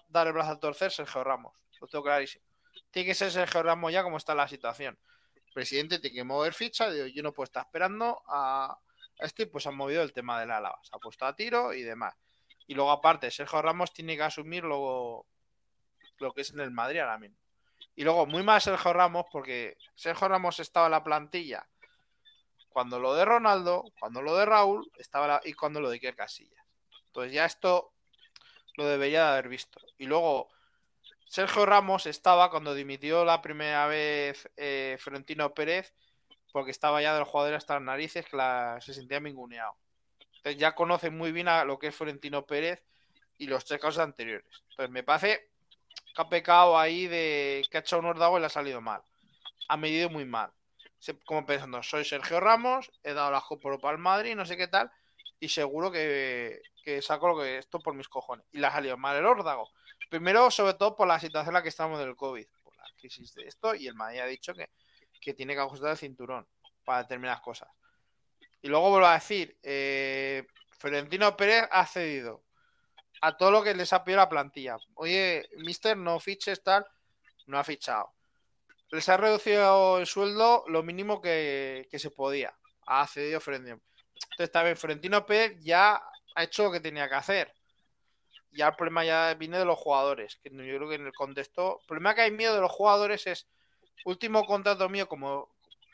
[0.08, 2.42] dar el brazo a torcer Sergio Ramos, lo tengo clarísimo.
[2.90, 4.98] Tiene que ser Sergio Ramos ya como está la situación.
[5.52, 8.78] Presidente tiene que mover ficha, yo no puedo estar esperando a,
[9.18, 12.14] este, pues han movido el tema del Álava, se ha puesto a tiro y demás.
[12.66, 15.26] Y luego, aparte, Sergio Ramos tiene que asumir lo,
[16.16, 17.36] lo que es en el Madrid ahora mismo.
[17.94, 21.68] Y luego, muy mal Sergio Ramos, porque Sergio Ramos estaba en la plantilla
[22.72, 26.16] cuando lo de Ronaldo, cuando lo de Raúl, estaba la, y cuando lo de Iker
[26.16, 26.64] Casillas.
[27.06, 27.92] Entonces, ya esto
[28.76, 29.80] lo debería de haber visto.
[29.98, 30.48] Y luego,
[31.26, 35.94] Sergio Ramos estaba cuando dimitió la primera vez eh, Florentino Pérez,
[36.52, 38.36] porque estaba ya del jugador hasta las narices, que
[38.80, 39.74] se sentía minguneado.
[40.36, 42.84] Entonces ya conoce muy bien a lo que es Florentino Pérez
[43.38, 44.62] y los tres casos anteriores.
[44.70, 45.50] Entonces me parece
[46.14, 49.02] que ha pecado ahí de que ha hecho un ordago y le ha salido mal.
[49.68, 50.52] Ha medido muy mal.
[51.24, 54.68] Como pensando, soy Sergio Ramos, he dado la por para el Madrid, no sé qué
[54.68, 54.90] tal,
[55.40, 56.62] y seguro que,
[57.00, 58.46] saco lo que esto por mis cojones.
[58.52, 59.70] Y le ha salido mal el órdago.
[60.08, 63.34] Primero, sobre todo por la situación en la que estamos del COVID, por la crisis
[63.34, 64.70] de esto, y el Madrid ha dicho que,
[65.20, 66.46] que tiene que ajustar el cinturón
[66.84, 67.68] para determinadas cosas.
[68.60, 72.44] Y luego vuelvo a decir, eh, Florentino Pérez ha cedido
[73.20, 74.76] a todo lo que les ha pedido la plantilla.
[74.94, 76.86] Oye, mister, no fiches tal,
[77.46, 78.12] no ha fichado.
[78.92, 82.54] Les ha reducido el sueldo lo mínimo que, que se podía.
[82.86, 83.80] Ha cedido Florentino.
[84.32, 86.02] Entonces también Florentino Pérez ya
[86.34, 87.54] ha hecho lo que tenía que hacer.
[88.50, 90.38] Ya el problema ya viene de los jugadores.
[90.42, 91.78] Que yo creo que en el contexto.
[91.80, 93.48] El problema que hay miedo de los jugadores es
[94.04, 95.48] último contrato mío como,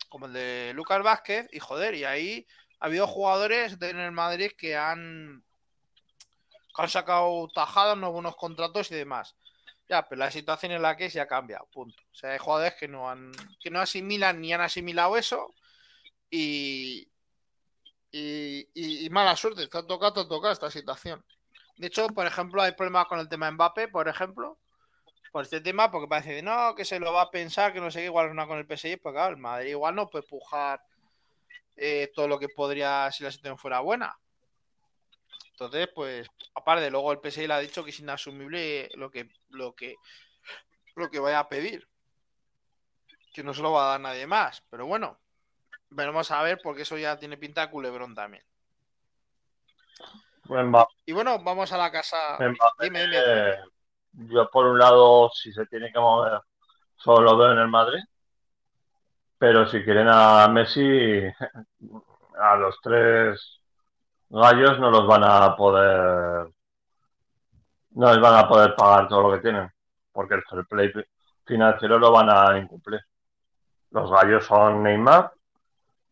[0.09, 2.47] como el de Lucas Vázquez, y joder, y ahí
[2.81, 5.45] ha habido jugadores de, en el Madrid que han,
[6.75, 9.37] que han sacado tajadas, no buenos contratos y demás.
[9.89, 12.03] Ya, pero la situación en la que es ya cambia, punto.
[12.13, 15.55] O sea, hay jugadores que no han, que no asimilan ni han asimilado eso
[16.31, 17.09] y,
[18.13, 21.25] y, mala suerte, tocado, te ha tocado esta situación.
[21.79, 24.59] De hecho, por ejemplo, hay problemas con el tema de Mbappé, por ejemplo,
[25.33, 27.91] por este tema, porque parece de no, que se lo va a pensar, que no
[27.91, 30.83] sé qué, igual no con el PSG, pues claro, el Madrid igual no puede pujar
[31.77, 34.19] eh, todo lo que podría si la situación fuera buena.
[35.61, 39.75] Entonces, pues, aparte, luego el PSG le ha dicho que es inasumible lo que, lo
[39.75, 39.97] que,
[40.95, 41.89] lo que vaya a pedir.
[43.35, 44.63] Que no se lo va a dar nadie más.
[44.71, 45.19] Pero bueno,
[45.91, 48.45] veremos a ver, porque eso ya tiene pinta de culebrón también.
[50.49, 52.17] Mbappé, Y bueno, vamos a la casa.
[52.39, 53.25] Mbappé, Dime, dime.
[53.25, 53.57] eh,
[54.13, 56.41] yo por un lado, si se tiene que mover,
[56.97, 58.01] solo lo veo en el Madrid.
[59.39, 60.81] Pero si quieren a Messi,
[62.41, 63.58] a los tres
[64.31, 66.49] gallos no los van a poder,
[67.91, 69.71] no les van a poder pagar todo lo que tienen,
[70.13, 70.93] porque el fair play
[71.45, 73.01] financiero lo van a incumplir.
[73.91, 75.33] Los gallos son Neymar,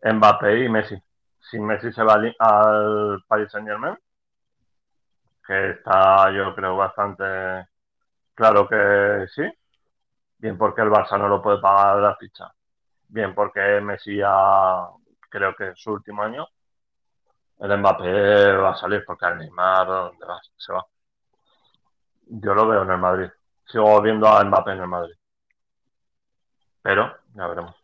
[0.03, 0.97] Mbappé y Messi.
[1.41, 3.97] Si Messi se va al, Paris Saint Germain,
[5.47, 7.69] que está yo creo bastante
[8.35, 9.43] claro que sí,
[10.39, 12.53] bien porque el Barça no lo puede pagar la ficha,
[13.09, 14.89] bien porque Messi ya
[15.29, 16.47] creo que es su último año,
[17.61, 20.41] el Mbappé va a salir porque el Neymar ¿dónde va?
[20.57, 20.87] se va.
[22.27, 23.29] Yo lo veo en el Madrid.
[23.67, 25.15] Sigo viendo a Mbappé en el Madrid.
[26.83, 27.75] Pero ya veremos.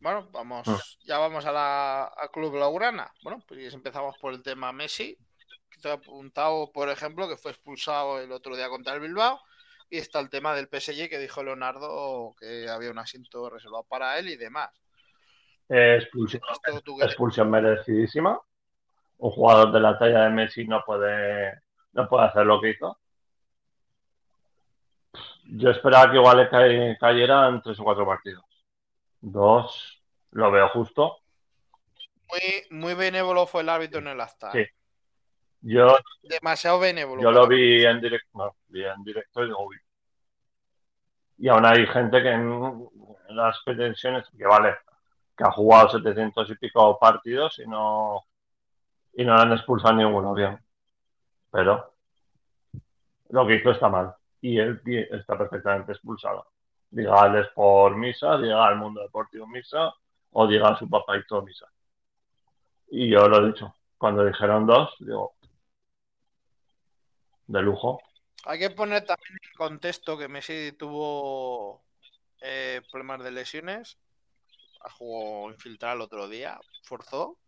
[0.00, 1.06] Bueno, vamos, Mm.
[1.06, 3.10] ya vamos a la al Club Blaugrana.
[3.22, 5.16] Bueno, pues empezamos por el tema Messi,
[5.70, 9.40] que te he apuntado, por ejemplo, que fue expulsado el otro día contra el Bilbao.
[9.90, 14.18] Y está el tema del PSG que dijo Leonardo que había un asiento reservado para
[14.18, 14.70] él y demás.
[15.68, 15.96] Eh,
[17.00, 18.40] expulsión, merecidísima.
[19.18, 21.60] Un jugador de la talla de Messi no puede,
[21.92, 22.98] no puede hacer lo que hizo.
[25.46, 28.44] Yo esperaba que igual le ca- cayera en tres o cuatro partidos.
[29.20, 31.18] Dos, lo veo justo.
[32.28, 34.20] muy, muy benévolo fue el árbitro en el.
[34.52, 34.66] Sí.
[35.60, 37.22] Yo, Demasiado benévolo.
[37.22, 39.76] yo lo vi en directo, no, vi en directo y digo, uy.
[41.38, 42.88] Y aún hay gente que en
[43.28, 44.76] las pretensiones, que vale,
[45.36, 48.24] que ha jugado 700 y pico partidos y no,
[49.14, 50.58] y no le han expulsado ninguno bien.
[51.50, 51.94] Pero
[53.30, 54.14] lo que hizo está mal.
[54.40, 56.46] Y él está perfectamente expulsado.
[56.90, 59.92] Diga el por misa, diga el mundo deportivo misa,
[60.32, 61.66] o diga a su papá y todo misa.
[62.88, 63.74] Y yo lo he dicho.
[63.98, 65.34] Cuando dijeron dos, digo,
[67.46, 68.00] de lujo.
[68.44, 71.82] Hay que poner también en contexto que Messi tuvo
[72.40, 73.98] eh, problemas de lesiones.
[74.92, 77.38] Jugó infiltrar el otro día, forzó.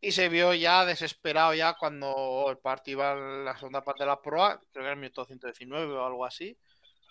[0.00, 4.08] Y se vio ya desesperado ya cuando el partido iba en la segunda parte de
[4.08, 6.56] la prueba, creo que era el minuto 119 o algo así,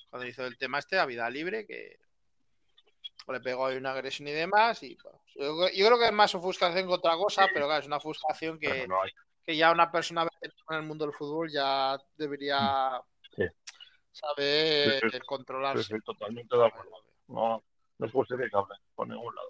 [0.10, 1.97] cuando hizo el tema este a vida libre, que
[3.27, 4.84] le pegó ahí una agresión y demás.
[4.84, 7.88] Y bueno, yo, yo creo que es más ofuscación que otra cosa, pero claro, es
[7.88, 8.99] una ofuscación que, no
[9.43, 13.01] que ya una persona en el mundo del fútbol ya debería
[13.36, 13.43] Sí.
[14.12, 15.19] saber Sí, sí.
[15.25, 15.99] controlarse.
[16.01, 16.91] Totalmente de acuerdo.
[17.27, 17.63] No,
[17.97, 19.49] no es justificable por ningún lado.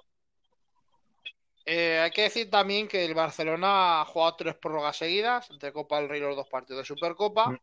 [1.65, 5.99] Eh, hay que decir también que el Barcelona ha jugado tres prórrogas seguidas, entre Copa
[5.99, 7.51] del Rey los dos partidos de Supercopa.
[7.51, 7.59] Mm.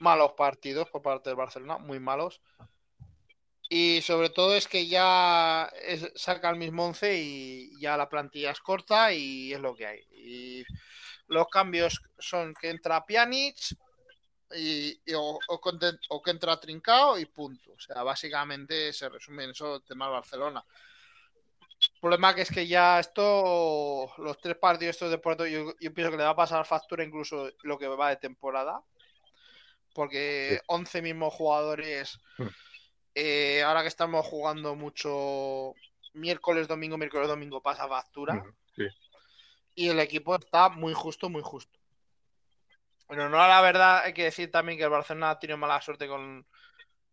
[0.00, 2.40] Malos partidos por parte del Barcelona, muy malos.
[3.68, 8.52] Y sobre todo es que ya es- saca el mismo 11 y ya la plantilla
[8.52, 10.00] es corta y es lo que hay.
[10.12, 10.64] Y
[11.26, 13.56] los cambios son que entra Pjanic
[14.54, 17.72] y, y o, o conte- o que entra Trincao y punto.
[17.72, 20.64] O sea, básicamente se resume en eso el tema del Barcelona.
[21.80, 25.92] El problema que es que ya esto, los tres partidos estos de Puerto, yo, yo
[25.92, 28.82] pienso que le va a pasar factura incluso lo que va de temporada.
[29.94, 30.64] Porque Sí.
[30.68, 32.46] 11 mismos jugadores, Hmm.
[33.14, 35.74] eh, ahora que estamos jugando mucho
[36.14, 38.44] miércoles, domingo, miércoles, domingo, pasa factura.
[38.74, 38.86] Sí.
[39.74, 41.78] Y el equipo está muy justo, muy justo.
[43.08, 46.08] Pero no, la verdad, hay que decir también que el Barcelona ha tenido mala suerte
[46.08, 46.44] con,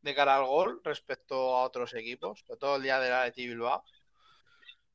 [0.01, 3.84] de cara al gol respecto a otros equipos, sobre todo el día del Athletic Bilbao.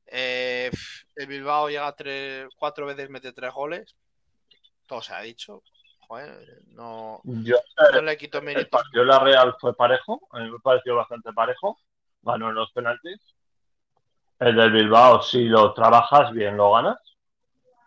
[0.05, 0.71] Eh,
[1.15, 3.95] el Bilbao llega tres, cuatro veces, mete tres goles.
[4.85, 5.63] Todo se ha dicho.
[6.07, 7.57] Joder, no, Yo,
[7.93, 8.69] no le quito el mérito.
[8.69, 11.77] partido de la Real fue parejo, a mí me pareció bastante parejo,
[12.23, 13.19] ganó en los penaltis.
[14.39, 16.97] El del Bilbao, si lo trabajas bien, lo ganas,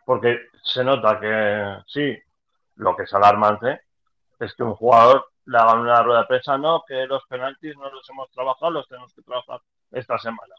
[0.04, 2.16] porque se nota que sí,
[2.82, 3.82] lo que es alarmante
[4.38, 7.90] es que un jugador le haga una rueda de prensa, no, que los penaltis no
[7.90, 10.54] los hemos trabajado, los tenemos que trabajar esta semana.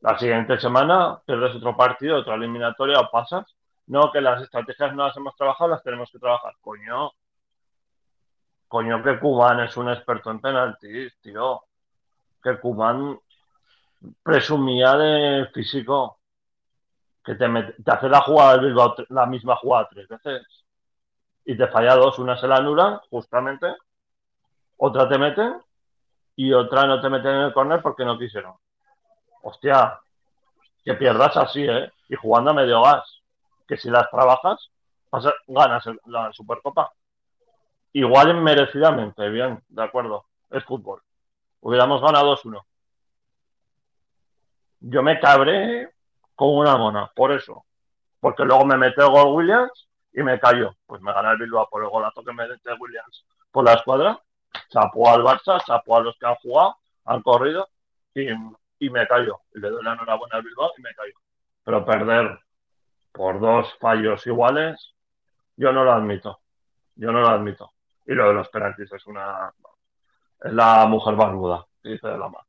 [0.00, 3.54] La siguiente semana pierdes otro partido, otra eliminatoria o pasas.
[3.86, 6.54] No, que las estrategias no las hemos trabajado, las tenemos que trabajar.
[6.60, 7.12] Coño,
[8.68, 11.62] Coño, que Kuman es un experto en penaltis, tío.
[12.42, 13.18] Que Kuman
[14.22, 16.18] presumía de físico.
[17.24, 18.60] Que te, te hace la jugada
[19.08, 20.65] la misma jugada tres veces.
[21.46, 22.18] Y te falla dos.
[22.18, 23.74] Una se la anulan, justamente.
[24.76, 25.62] Otra te meten.
[26.34, 28.54] Y otra no te meten en el córner porque no quisieron.
[29.42, 29.98] Hostia,
[30.84, 31.90] que pierdas así, ¿eh?
[32.08, 33.22] Y jugando a medio gas.
[33.66, 34.70] Que si las trabajas,
[35.46, 36.92] ganas la Supercopa.
[37.92, 40.26] Igual merecidamente, bien, de acuerdo.
[40.50, 41.00] Es fútbol.
[41.60, 42.62] Hubiéramos ganado 2-1.
[44.80, 45.90] Yo me cabré
[46.34, 47.64] como una mona, por eso.
[48.20, 50.74] Porque luego me mete el gol Williams y me cayó.
[50.86, 54.18] Pues me gana el Bilbao por el golazo que me mete Williams por la escuadra.
[54.70, 57.68] Chapó al Barça, chapó a los que han jugado, han corrido
[58.14, 58.28] y,
[58.78, 59.40] y me cayó.
[59.52, 61.14] Le doy la enhorabuena al Bilbao y me cayó.
[61.62, 62.40] Pero perder
[63.12, 64.94] por dos fallos iguales,
[65.56, 66.40] yo no lo admito.
[66.94, 67.72] Yo no lo admito.
[68.06, 69.52] Y lo de los penaltis es una.
[70.40, 72.42] Es la mujer barbuda, dice de la mar.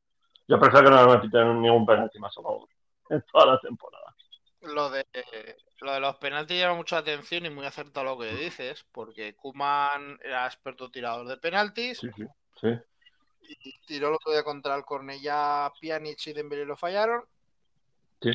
[0.48, 2.70] Yo prefiero que no me piten ningún penalti más a favor
[3.10, 4.07] en toda la temporada.
[4.74, 5.06] Lo de,
[5.80, 10.20] lo de los penaltis llama mucha atención y muy acertado lo que dices, porque Kuman
[10.24, 12.26] era experto tirador de penaltis, Sí, sí.
[12.60, 12.70] Sí,
[13.62, 17.24] y tiró el otro día contra el Cornellá, Pjanic y Dembélé lo fallaron.
[18.22, 18.32] Sí.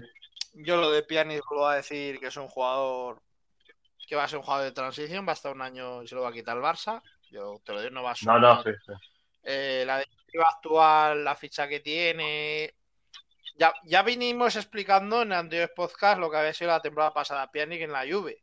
[0.54, 3.20] Yo lo de Pjanic lo voy a decir que es un jugador
[4.06, 6.14] que va a ser un jugador de transición, va a estar un año y se
[6.14, 7.02] lo va a quitar el Barça.
[7.30, 8.40] Yo te lo digo, no va a no, sumar.
[8.40, 8.70] no, sí.
[9.42, 12.74] Eh, la directiva actual, la ficha que tiene.
[13.56, 17.82] Ya, ya vinimos explicando en anteriores podcast lo que había sido la temporada pasada Pjanic
[17.82, 18.42] en la Juve.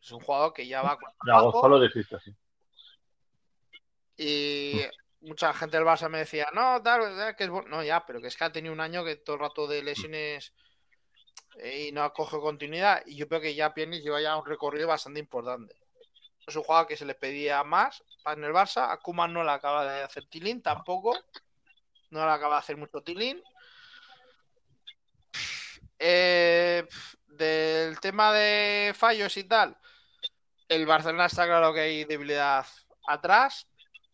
[0.00, 2.34] Es un jugador que ya va con agosto lo dijiste, sí.
[4.16, 4.80] Y
[5.20, 7.68] mucha gente del Barça me decía, no, tal, eh, que es bueno.
[7.68, 9.82] No, ya, pero que es que ha tenido un año que todo el rato de
[9.82, 10.52] lesiones
[11.56, 13.02] eh, y no ha cogido continuidad.
[13.06, 15.74] Y yo creo que ya Pjanic lleva ya un recorrido bastante importante.
[16.46, 18.90] Es un jugador que se le pedía más en el Barça.
[18.90, 21.16] A Koeman no le acaba de hacer tilín tampoco.
[22.10, 23.42] No le acaba de hacer mucho tilín.
[25.98, 26.86] Eh,
[27.26, 29.76] del tema de fallos y tal,
[30.68, 32.66] el Barcelona está claro que hay debilidad
[33.06, 33.68] atrás.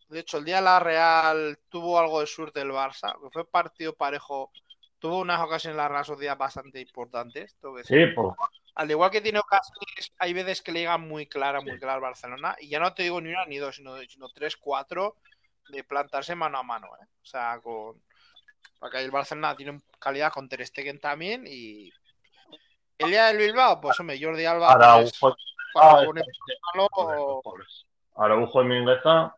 [0.09, 3.49] De hecho, el día de la Real tuvo algo de suerte el Barça, que fue
[3.49, 4.51] partido parejo.
[4.99, 7.57] Tuvo unas ocasiones en la Real Sociedad bastante importantes.
[7.83, 8.35] Sí, pues.
[8.75, 12.01] Al igual que tiene ocasiones, hay veces que le llegan muy clara, muy clara al
[12.01, 12.55] Barcelona.
[12.59, 15.17] Y ya no te digo ni una ni dos, sino, sino tres, cuatro
[15.69, 16.87] de plantarse mano a mano.
[17.01, 17.05] ¿eh?
[17.21, 18.01] O sea, con.
[18.85, 21.45] Porque el Barcelona tiene calidad con Ter Stegen también.
[21.47, 21.91] Y.
[22.99, 24.73] El día del Bilbao, pues hombre, Jordi Alba.
[24.73, 25.35] Araujo,
[25.75, 26.05] ah,
[28.15, 29.35] Araujo y Mingueza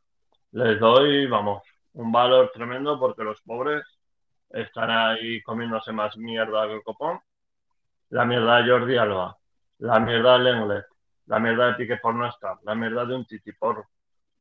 [0.51, 3.85] les doy, vamos, un valor tremendo porque los pobres
[4.49, 7.21] están ahí comiéndose más mierda que el copón.
[8.09, 9.37] La mierda de Jordi Alba,
[9.77, 10.85] la mierda de Lenglet,
[11.27, 13.87] la mierda de Pique por no estar, la mierda de un Titi por,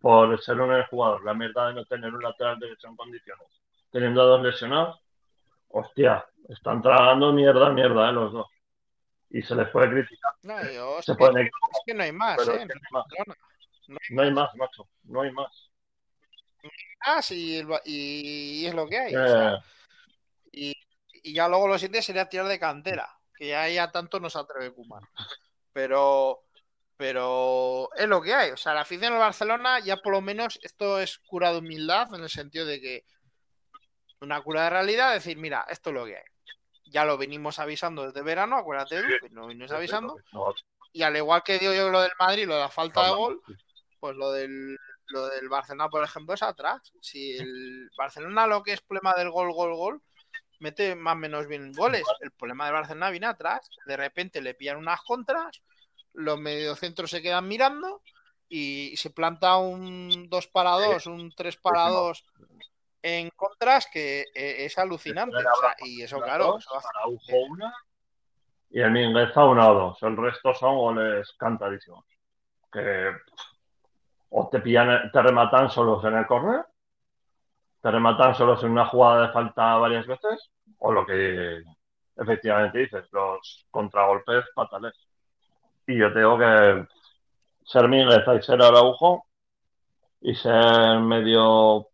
[0.00, 3.46] por ser un jugador, la mierda de no tener un lateral derecho en condiciones,
[3.96, 5.00] teniendo a dos lesionados.
[5.68, 8.46] Hostia, están tragando mierda, mierda, eh, los dos.
[9.30, 10.32] Y se les puede criticar.
[10.42, 10.58] No,
[11.02, 11.18] se es
[11.86, 12.66] que no hay más, ¿eh?
[14.10, 15.70] no hay más, macho, no hay más
[17.84, 19.14] y, es lo que hay.
[20.52, 20.74] y,
[21.32, 24.72] ya luego lo siguiente sería tirar de cantera, que ya, ya tanto no se atreve
[24.72, 25.02] Kuman.
[25.72, 26.44] Pero,
[26.96, 28.50] pero es lo que hay.
[28.52, 32.14] O sea, la afición del Barcelona ya por lo menos esto es cura de humildad
[32.14, 33.04] en el sentido de que
[34.20, 36.24] una cura de realidad, decir, mira, esto es lo que hay.
[36.86, 40.16] Ya lo venimos avisando desde verano, acuérdate, no venimos avisando.
[40.92, 43.42] Y al igual que digo yo lo del Madrid, lo de la falta de gol,
[44.00, 46.92] pues lo del lo del Barcelona, por ejemplo, es atrás.
[47.00, 50.02] Si el Barcelona lo que es problema del gol, gol, gol,
[50.58, 52.02] mete más o menos bien goles.
[52.20, 53.68] El problema del Barcelona viene atrás.
[53.86, 55.62] De repente le pillan unas contras,
[56.12, 58.02] los mediocentros se quedan mirando
[58.48, 62.24] y se planta un 2 para 2, un 3 para 2
[63.06, 65.36] en contras que eh, es alucinante.
[65.84, 66.58] y eso, claro,
[68.70, 70.02] y el Mingueza 1 o 2.
[70.02, 72.04] El resto son goles cantadísimos.
[72.70, 73.10] Que
[74.30, 76.64] o te pillan, te rematan solos en el córner,
[77.80, 81.62] te rematan solos en una jugada de falta varias veces, o lo que
[82.16, 84.94] efectivamente dices, los contragolpes fatales.
[85.86, 86.86] Y yo tengo que
[87.64, 89.24] ser Miguel y ser Araujo
[90.20, 91.88] y ser medio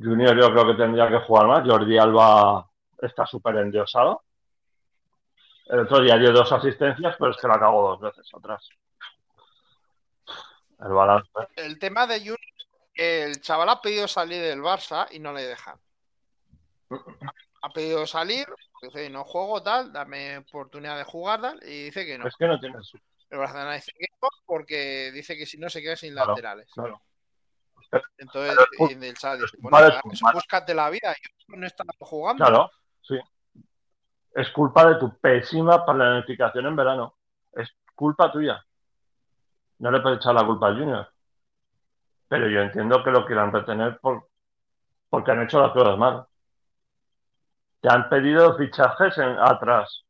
[0.00, 1.68] Junior yo creo que tendría que jugar más.
[1.68, 2.68] Jordi Alba
[3.00, 4.22] está súper endiosado.
[5.66, 8.68] El otro día dio dos asistencias, pero es que la cago dos veces atrás.
[10.80, 11.28] El balance.
[11.56, 12.38] El tema de Junior,
[12.94, 15.78] el chaval ha pedido salir del Barça y no le dejan.
[17.60, 18.46] Ha pedido salir,
[18.80, 22.26] dice, no juego tal, dame oportunidad de jugar tal, y dice que no.
[22.26, 22.98] Es que no tiene su...
[23.30, 26.70] El Barcelona dice que no, porque dice que si no se queda sin laterales.
[26.72, 27.02] Claro.
[28.18, 29.88] Entonces, el chaval dice, bueno,
[30.32, 31.14] búscate la vida,
[31.46, 32.44] yo no estaba jugando.
[32.44, 32.70] Claro,
[33.02, 33.18] sí.
[34.34, 37.16] Es culpa de tu pésima planificación en verano.
[37.52, 38.64] Es culpa tuya.
[39.78, 41.08] No le puedes echar la culpa al Junior.
[42.28, 44.28] Pero yo entiendo que lo quieran retener por,
[45.08, 46.26] porque han hecho las cosas mal.
[47.80, 50.04] Te han pedido fichajes en, atrás.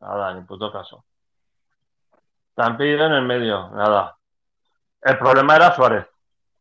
[0.00, 1.04] Nada, ni puto caso.
[2.54, 3.70] Te han pedido en el medio.
[3.70, 4.16] Nada.
[5.02, 6.06] El problema era Suárez.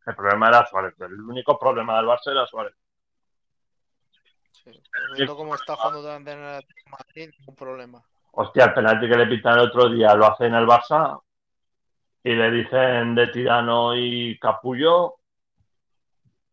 [0.06, 0.94] El problema era Suárez.
[1.00, 2.74] El único problema del Barça era Suárez.
[4.52, 4.72] Sí,
[5.14, 8.04] viendo cómo está jugando durante el Madrid, ningún problema.
[8.34, 11.22] Hostia, el penalti que le pitan el otro día lo hace en el Barça
[12.24, 15.18] y le dicen de tirano y capullo,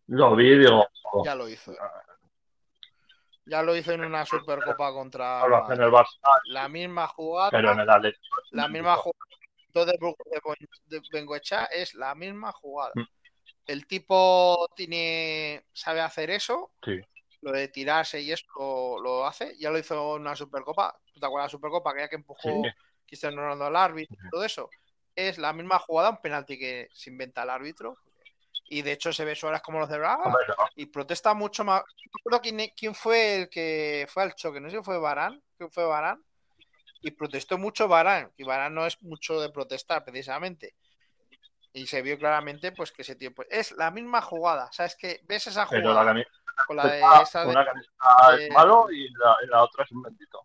[0.08, 0.86] lo vi digo.
[1.12, 1.24] Oh".
[1.24, 1.74] Ya lo hizo.
[3.46, 7.50] Ya lo hizo en una Supercopa contra en el Barça, la misma jugada.
[7.50, 8.16] Pero en el
[8.50, 9.28] La misma jugada
[9.84, 12.92] de Bengoecha es la misma jugada.
[12.94, 13.17] Mm.
[13.68, 16.72] El tipo tiene sabe hacer eso.
[16.82, 17.00] Sí.
[17.42, 19.54] Lo de tirarse y eso lo, hace.
[19.58, 20.98] Ya lo hizo en una Supercopa.
[21.14, 21.94] ¿Te acuerdas de la Supercopa?
[21.94, 22.70] Que ya que empujó sí.
[23.06, 24.68] Cristiano Ronaldo al árbitro y todo eso
[25.18, 27.98] es la misma jugada, un penalti que se inventa el árbitro.
[28.70, 30.32] Y de hecho se ve Suárez como lo cerraba
[30.76, 31.82] y protesta mucho más.
[32.30, 35.68] No quién, quién, fue el que fue al choque, no sé si fue Barán, que
[35.68, 36.22] fue Barán,
[37.00, 40.74] y protestó mucho Barán, y Barán no es mucho de protestar precisamente.
[41.78, 44.96] Y se vio claramente pues que ese tiempo es la misma jugada, o sea, es
[44.96, 46.24] que ves esa jugada
[46.66, 47.64] con la de esa una
[48.36, 49.08] es malo y
[49.48, 50.44] la, otra es un bendito.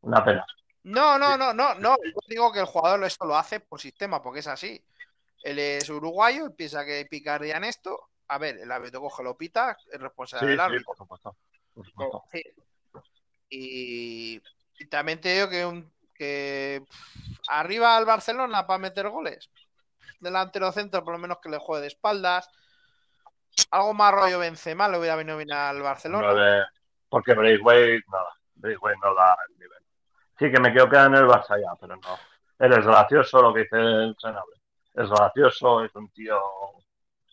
[0.00, 0.46] Una pena.
[0.84, 1.96] No, no, no, no, no.
[2.02, 4.82] Yo digo que el jugador esto lo hace por sistema, porque es así.
[5.42, 8.08] Él es uruguayo, él piensa que picarían esto.
[8.28, 10.94] A ver, el árbitro coge lo pita, es responsable del árbitro.
[13.50, 14.40] Y,
[14.90, 16.82] también te digo que, un, que
[17.48, 19.50] arriba al Barcelona para meter goles.
[20.24, 22.48] Delantero centro, por lo menos que le juegue de espaldas.
[23.70, 26.68] Algo más rollo Benzema le hubiera venido bien al Barcelona.
[27.08, 28.30] porque Braithwaite, nada.
[28.56, 29.78] Braithwaite no da el nivel.
[30.38, 32.18] Sí, que me quiero quedar en el Barça ya, pero no.
[32.58, 34.54] Él es gracioso, lo que dice el entrenable.
[34.94, 36.40] Es gracioso, es un tío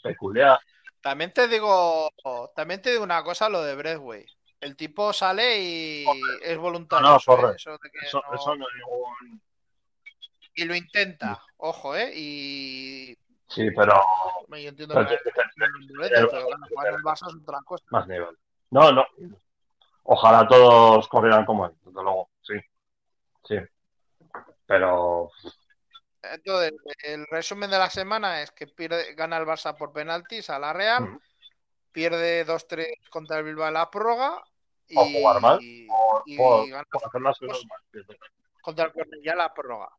[0.04, 0.60] peculiar.
[1.02, 2.12] También te digo,
[2.56, 4.26] también te digo una cosa, lo de Breathway.
[4.60, 6.06] El tipo sale y
[6.44, 7.08] es voluntario.
[7.08, 7.54] No, no, corre.
[7.54, 7.56] ¿eh?
[7.56, 9.42] Eso de que Eso, no- eso no es ningún...
[10.54, 12.12] Y lo intenta, ojo, ¿eh?
[12.16, 13.94] Y Sí, pero
[14.50, 16.30] yo entiendo pero que pero
[16.70, 17.84] jugar el Barça es otra cosa.
[17.90, 18.38] más nivel.
[18.70, 19.06] No, no.
[20.04, 22.30] Ojalá todos corrieran como él, desde luego.
[22.42, 22.54] Sí.
[23.44, 23.56] Sí.
[24.66, 25.30] Pero
[26.22, 26.74] Entonces,
[27.04, 30.72] el resumen de la semana es que pierde, gana el Barça por penaltis a la
[30.72, 31.20] Real, Mm.
[31.92, 34.42] pierde 2-3 contra el Bilbao en la prórroga
[34.88, 37.66] y, Por jugar mal, y por, gana por hacer las cosas
[38.62, 39.90] contra el Cornellá en la prórroga.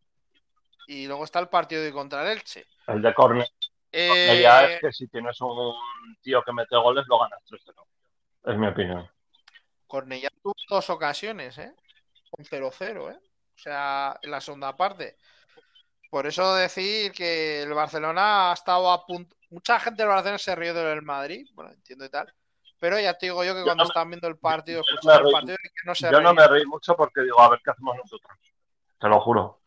[0.87, 2.67] Y luego está el partido de contra el Elche.
[2.87, 3.49] El de córner
[3.93, 5.75] Eh, ya es que si tienes un
[6.23, 7.87] tío que mete goles, lo ganas 3-0.
[8.45, 9.09] Es mi opinión.
[9.87, 11.75] Cornellá tuvo dos ocasiones, ¿eh?
[12.31, 13.19] Con 0-0, ¿eh?
[13.55, 15.17] O sea, en la segunda parte.
[16.11, 19.37] Por eso decir que el Barcelona ha estado a punto.
[19.51, 22.33] Mucha gente del Barcelona se rió del Madrid, bueno, entiendo y tal.
[22.79, 25.29] Pero ya te digo yo que Yo cuando no están viendo el partido, no escuchando
[25.29, 26.35] el partido, que no se Yo no ríen.
[26.35, 28.39] me reí mucho porque digo, a ver qué hacemos nosotros.
[28.99, 29.62] Te lo juro.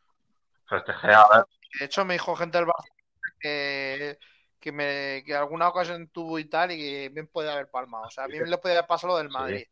[0.70, 1.45] A.
[1.80, 4.18] De hecho, me dijo gente del Barcelona que,
[4.59, 8.05] que, me, que alguna ocasión tuvo y tal, y que bien puede haber palmado.
[8.05, 9.30] O sea, bien le puede haber pasado lo del.
[9.30, 9.66] Madrid.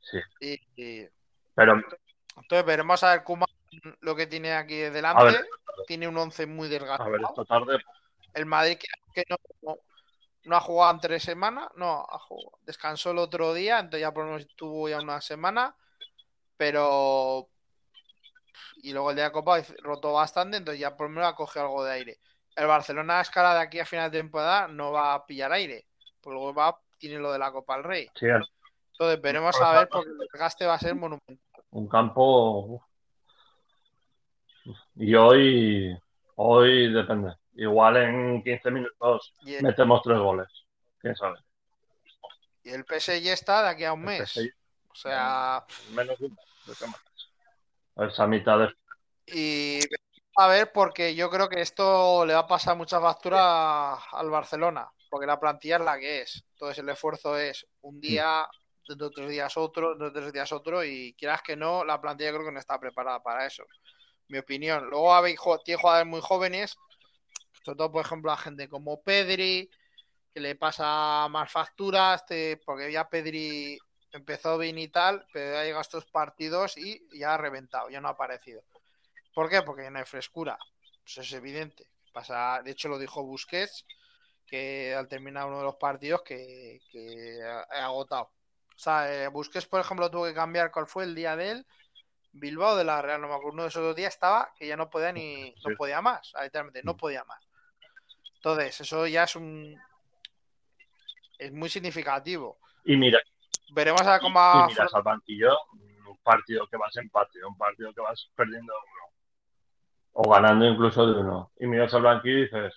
[0.00, 0.18] Sí.
[0.40, 1.08] Y, y-
[1.54, 1.80] Pero
[2.36, 3.48] entonces veremos a ver Koeman
[4.00, 5.24] lo que tiene aquí A delante.
[5.24, 5.46] ver.
[5.86, 7.02] Tiene un 11 muy delgado.
[7.02, 7.78] a ver, esta tarde
[8.32, 9.76] El Madrid que, que no,
[10.44, 14.12] no ha jugado en tres semanas, no, ha jugado- descansó el otro día, entonces ya
[14.12, 15.74] por lo menos tuvo ya una semana,
[16.56, 17.48] pero
[18.76, 21.64] y luego el día de Copa rotó bastante, entonces ya por lo menos ha cogido
[21.66, 22.18] algo de aire.
[22.56, 25.86] El Barcelona a escala de aquí a final de temporada no va a pillar aire,
[26.20, 28.10] pues luego va, tiene lo de la Copa del Rey.
[28.14, 28.26] sí,
[28.92, 31.38] Entonces veremos a ver porque el desgaste va a ser monumental.
[31.70, 32.86] un campo.
[34.96, 35.98] Y hoy,
[36.36, 37.34] hoy depende.
[37.56, 40.48] Igual en 15 minutos el, metemos tres goles.
[40.98, 41.38] ¿Quién sabe?
[42.62, 44.30] y el PSG está de aquí a un El mes.
[44.32, 44.48] PSG,
[44.90, 46.68] O sea, menos de un mes.
[47.96, 48.68] Esa mitad de
[49.26, 49.86] Y
[50.36, 54.88] a ver, porque yo creo que esto le va a pasar mucha factura al Barcelona,
[55.08, 56.44] porque la plantilla es la que es.
[56.54, 58.46] Entonces el esfuerzo es un día,
[58.88, 62.32] dentro de otros días otro, de tres días otro, y quieras que no, la plantilla
[62.32, 63.64] creo que no está preparada para eso.
[64.28, 64.86] Mi opinión.
[64.90, 66.76] Luego habéis, tiene jugadores muy jóvenes,
[67.64, 69.70] sobre todo, por ejemplo, a gente como Pedri,
[70.34, 73.78] que le pasa más facturas, te- porque ya Pedri
[74.16, 78.00] empezó bien y tal, pero ya llega a estos partidos y ya ha reventado, ya
[78.00, 78.62] no ha aparecido.
[79.34, 79.62] ¿Por qué?
[79.62, 80.58] Porque no hay frescura.
[81.04, 81.86] Eso es evidente.
[82.12, 83.84] Pasa, de hecho, lo dijo Busquets,
[84.46, 88.30] que al terminar uno de los partidos que, que ha ha agotado.
[88.76, 91.66] O sea, eh, Busquets, por ejemplo, tuvo que cambiar cuál fue el día de él.
[92.32, 93.52] Bilbao de la Real, no me acuerdo.
[93.52, 96.32] Uno de esos dos días estaba que ya no podía ni, no podía más.
[96.40, 97.40] Literalmente, no podía más.
[98.36, 99.76] Entonces, eso ya es un
[101.38, 102.58] es muy significativo.
[102.84, 103.20] Y mira,
[103.74, 105.58] Veremos a cómo va miras al banquillo,
[106.08, 109.14] un partido que vas empate, un partido que vas perdiendo uno,
[110.12, 111.50] o ganando incluso de uno.
[111.58, 112.74] Y miras al banquillo y dices,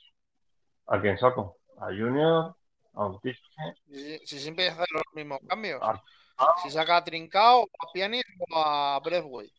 [0.88, 1.58] ¿a quién saco?
[1.80, 2.56] ¿A Junior?
[2.93, 3.39] ¿A un Tige?
[3.86, 5.80] si, si siempre hace los mismos cambios.
[5.84, 6.02] ¿A
[6.64, 9.52] Si saca a Trincao, a Pjanic o a Breathway.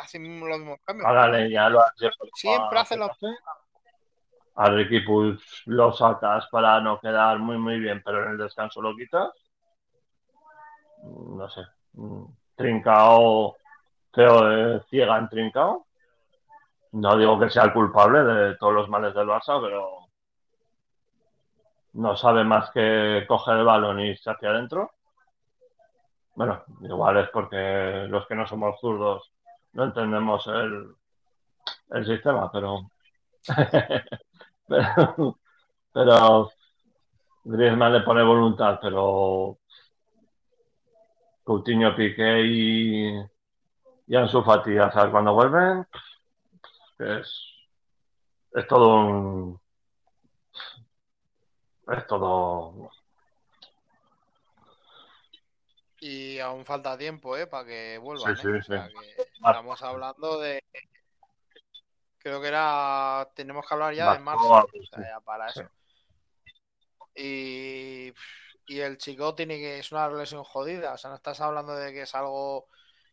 [0.00, 1.08] Hace los mismos cambios.
[1.08, 1.82] Hágale, ya lo
[2.34, 3.26] Siempre a hace lo Getafe.
[4.54, 8.80] Al Ricky Puig lo sacas para no quedar muy muy bien, pero en el descanso
[8.80, 9.30] lo quitas.
[11.36, 11.62] No sé.
[12.56, 13.56] Trincao,
[14.12, 15.86] feo ciega en Trincao.
[16.92, 20.08] No digo que sea el culpable de todos los males del Barça, pero
[21.94, 24.92] no sabe más que coger el balón y irse hacia adentro.
[26.34, 29.32] Bueno, igual es porque los que no somos zurdos
[29.72, 30.94] no entendemos el,
[31.90, 32.90] el sistema, pero
[34.68, 35.38] pero,
[35.92, 36.50] pero
[37.44, 39.58] Griezmann le pone voluntad, pero
[41.46, 43.20] Coutinho, Piqué y,
[44.08, 45.86] y Ansu Fati, a saber cuándo vuelven,
[46.98, 47.40] es,
[48.52, 49.60] es todo un
[51.86, 52.90] es todo
[56.00, 57.46] Y aún falta tiempo, ¿eh?
[57.46, 58.36] Para que vuelvan.
[58.36, 58.88] Sí, sí, ¿eh?
[59.16, 60.60] Que estamos hablando de.
[62.18, 63.30] Creo que era.
[63.36, 64.48] Tenemos que hablar ya de marzo.
[64.48, 65.62] O sea, ya para eso.
[67.14, 68.12] Y,
[68.66, 69.78] y el chico tiene que.
[69.78, 70.94] Es una lesión jodida.
[70.94, 72.68] O sea, no estás hablando de que es algo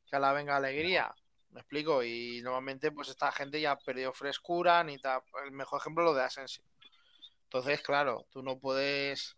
[0.10, 1.14] que a la venga alegría.
[1.52, 2.04] Me explico.
[2.04, 4.84] Y normalmente, pues esta gente ya ha perdido frescura.
[4.84, 5.22] Ni tal.
[5.46, 6.64] El mejor ejemplo es lo de Asensio.
[7.46, 9.38] Entonces, claro, tú no puedes.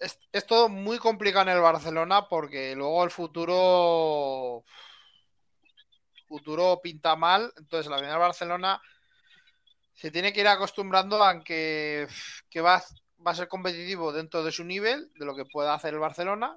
[0.00, 4.64] es, es todo muy complicado en el Barcelona porque luego el futuro
[6.30, 7.52] futuro pinta mal.
[7.56, 8.80] Entonces, la final Barcelona
[9.94, 12.06] se tiene que ir acostumbrando a que,
[12.48, 12.82] que va,
[13.26, 16.56] va, a ser competitivo dentro de su nivel, de lo que pueda hacer el Barcelona.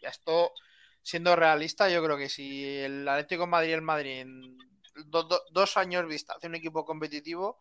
[0.00, 0.52] Ya esto,
[1.02, 4.58] siendo realista, yo creo que si el Atlético de Madrid y el Madrid en
[5.06, 7.60] do, do, dos años vista hace un equipo competitivo,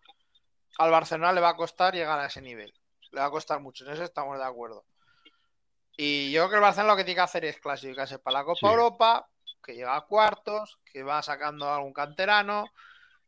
[0.77, 2.73] al Barcelona le va a costar llegar a ese nivel.
[3.11, 4.85] Le va a costar mucho, en eso estamos de acuerdo.
[5.97, 8.45] Y yo creo que el Barcelona lo que tiene que hacer es clasificarse para la
[8.45, 8.65] Copa sí.
[8.65, 9.29] Europa,
[9.63, 12.65] que llega a cuartos, que va sacando algún canterano,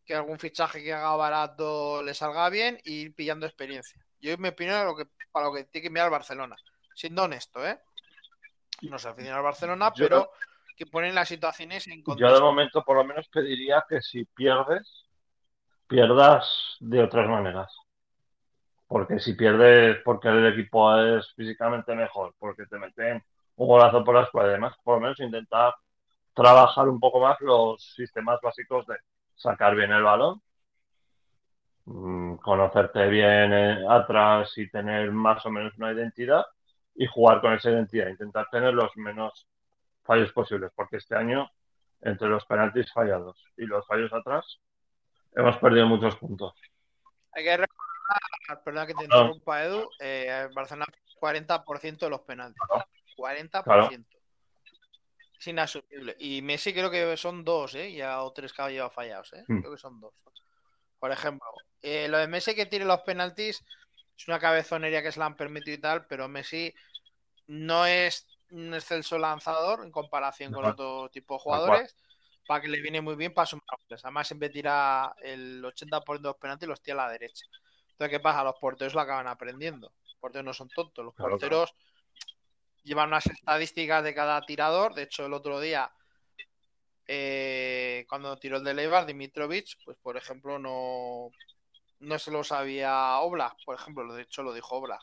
[0.05, 4.03] que algún fichaje que haga barato le salga bien y ir pillando experiencia.
[4.24, 6.55] Yo me opino lo que, para lo que tiene que mirar Barcelona.
[6.95, 7.78] Siendo honesto, ¿eh?
[8.84, 10.32] No se aficiona al Barcelona, yo, pero
[10.78, 12.30] que ponen las situaciones en contexto.
[12.30, 15.05] Yo de momento por lo menos pediría que si pierdes,
[15.88, 17.76] pierdas de otras maneras.
[18.88, 23.21] Porque si pierdes porque el equipo es físicamente mejor, porque te meten
[23.57, 25.76] un golazo por la escuadra, además, por lo menos intentar
[26.34, 28.95] trabajar un poco más los sistemas básicos de
[29.36, 30.41] sacar bien el balón,
[31.86, 36.46] conocerte bien eh, atrás y tener más o menos una identidad
[36.96, 39.48] y jugar con esa identidad, intentar tener los menos
[40.04, 41.50] fallos posibles, porque este año,
[42.02, 44.60] entre los penaltis fallados y los fallos atrás,
[45.36, 46.54] hemos perdido muchos puntos.
[47.32, 49.64] Hay que recordar, perdón que te interrumpa.
[49.64, 50.86] Edu, eh, Barcelona
[51.20, 52.62] 40% de los penaltis.
[52.68, 52.86] Claro.
[53.18, 53.64] 40%.
[53.64, 53.90] Claro.
[55.40, 56.16] Es inasumible.
[56.20, 57.92] Y Messi creo que son dos, ¿eh?
[57.94, 59.44] Ya o tres que ha llevado fallados, ¿eh?
[59.48, 59.60] Mm.
[59.60, 60.14] Creo que son dos.
[61.00, 61.48] Por ejemplo,
[61.84, 63.64] eh, lo de Messi que tire los penaltis
[64.18, 66.74] es una cabezonería que se la han permitido y tal, pero Messi
[67.48, 70.58] no es un excelso lanzador en comparación no.
[70.58, 71.96] con otro tipo de jugadores.
[72.46, 74.04] Para que le viene muy bien para sumar goles.
[74.04, 77.46] Además, siempre tira el 80% de los penaltis y los tira a la derecha.
[77.92, 78.44] Entonces, ¿qué pasa?
[78.44, 79.94] Los porteros lo acaban aprendiendo.
[80.04, 81.06] Los porteros no son tontos.
[81.06, 81.94] Los claro, porteros claro
[82.84, 84.94] llevan unas estadísticas de cada tirador.
[84.94, 85.92] De hecho, el otro día,
[87.08, 91.32] eh, cuando tiró el de Leibar, Dimitrovic, pues por ejemplo, no,
[92.04, 95.01] no se lo sabía Oblak, por ejemplo, de hecho lo dijo Oblak.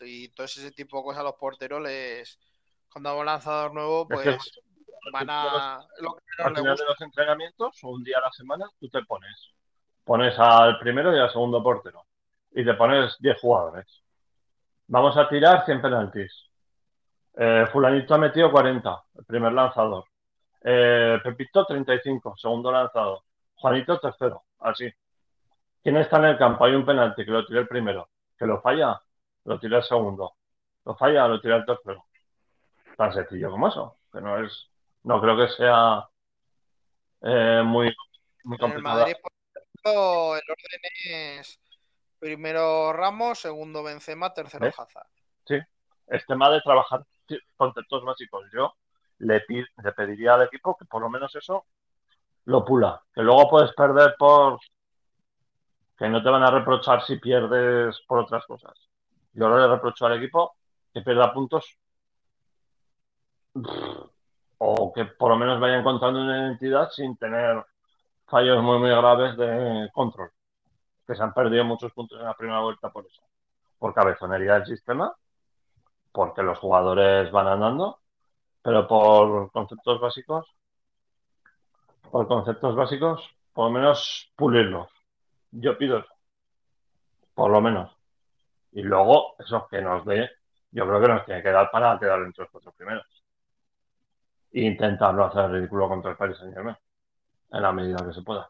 [0.00, 2.38] Y todo ese tipo de cosas a los porteros les.
[2.92, 5.86] Cuando hago lanzador nuevo, pues es que, van a.
[6.00, 9.02] Lo que al final de los entrenamientos, o un día a la semana, tú te
[9.04, 9.50] pones.
[10.04, 12.04] Pones al primero y al segundo portero.
[12.50, 13.86] Y te pones 10 jugadores.
[14.88, 16.50] Vamos a tirar 100 penaltis
[17.34, 20.04] eh, fulanito ha metido 40, el primer lanzador.
[20.62, 23.20] Eh, Pepito 35, segundo lanzador.
[23.54, 24.90] Juanito tercero, así.
[25.82, 26.64] ¿Quién está en el campo?
[26.64, 28.08] Hay un penalti que lo tira el primero.
[28.38, 29.00] Que lo falla,
[29.44, 30.34] lo tira el segundo.
[30.84, 32.06] Lo falla, lo tira el tercero.
[32.96, 33.96] Tan sencillo como eso.
[34.12, 34.68] Que no es,
[35.04, 36.08] no creo que sea
[37.22, 37.94] eh, muy,
[38.44, 39.00] muy complicado.
[39.00, 41.60] En el Madrid, por ejemplo, el orden es
[42.18, 44.72] primero Ramos, segundo Benzema, tercero ¿Eh?
[44.76, 45.06] Hazard.
[45.46, 45.58] Sí,
[46.08, 47.04] es tema de trabajar
[47.56, 48.44] conceptos básicos.
[48.52, 48.74] Yo
[49.18, 51.66] le, le pediría al equipo que por lo menos eso
[52.44, 53.02] lo pula.
[53.14, 54.58] Que luego puedes perder por
[56.00, 58.72] que no te van a reprochar si pierdes por otras cosas.
[59.34, 60.56] Yo le reprocho al equipo
[60.94, 61.76] que pierda puntos
[64.56, 67.62] o que por lo menos vaya encontrando una identidad sin tener
[68.26, 70.30] fallos muy muy graves de control.
[71.06, 73.20] Que se han perdido muchos puntos en la primera vuelta por eso.
[73.78, 75.14] Por cabezonería del sistema
[76.12, 78.00] porque los jugadores van andando,
[78.62, 80.46] pero por conceptos básicos,
[82.10, 83.22] por conceptos básicos,
[83.52, 84.88] por lo menos pulirlos.
[85.52, 86.12] Yo pido eso,
[87.34, 87.90] por lo menos.
[88.72, 90.30] Y luego, eso que nos dé,
[90.70, 93.06] yo creo que nos tiene que dar para quedar entre los cuatro primeros.
[94.52, 96.76] E intentar no hacer ridículo contra el Paris Saint Germain,
[97.52, 98.48] en la medida que se pueda.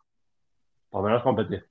[0.91, 1.67] Por lo menos competir.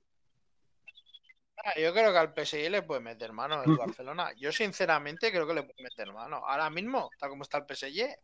[1.64, 4.32] Ah, yo creo que al PSG le puede meter mano el Barcelona.
[4.36, 6.36] Yo sinceramente creo que le puede meter mano.
[6.38, 8.16] Ahora mismo, está como está el PSG.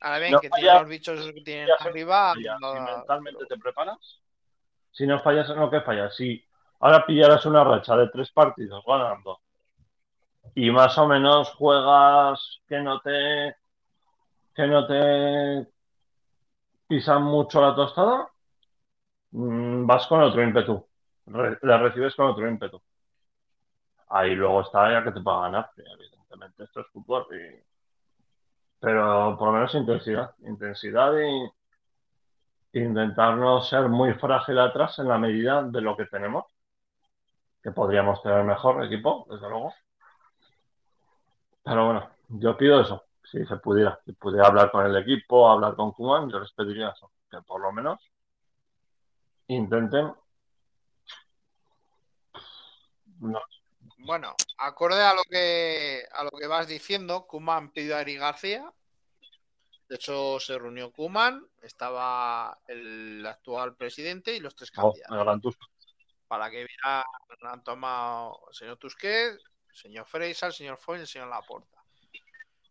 [0.00, 2.34] Ahora bien, no que tiene los bichos que tienen arriba.
[2.60, 4.21] No, mentalmente te preparas,
[4.92, 6.44] si no fallas en lo que fallas, si
[6.80, 9.40] ahora pillaras una racha de tres partidos ganando
[10.54, 13.56] y más o menos juegas que no te
[14.54, 15.68] que no te
[16.86, 18.28] pisan mucho la tostada,
[19.32, 20.86] mm, vas con otro ímpetu
[21.26, 22.80] la recibes con otro ímpetu.
[24.08, 27.26] Ahí luego está ya que te pueda ganar, evidentemente esto es fútbol.
[27.32, 27.62] Y...
[28.80, 31.50] Pero por lo menos intensidad, intensidad y
[32.72, 36.46] intentar no ser muy frágil atrás en la medida de lo que tenemos,
[37.62, 39.74] que podríamos tener mejor equipo, desde luego.
[41.62, 45.76] Pero bueno, yo pido eso, si se pudiera, si pudiera hablar con el equipo, hablar
[45.76, 48.00] con Kuman, yo les pediría eso, que por lo menos
[49.46, 50.12] intenten
[53.20, 53.40] no.
[53.98, 58.72] Bueno, acorde a lo que a lo que vas diciendo, Kuman pidió a Eric García.
[59.88, 65.58] De hecho, se reunió Kuman, estaba el actual presidente y los tres Oh, candidatos.
[66.26, 67.04] Para que vieran,
[67.42, 71.82] han tomado el señor Tusquet, el señor Freisa, el señor Foy y el señor Laporta.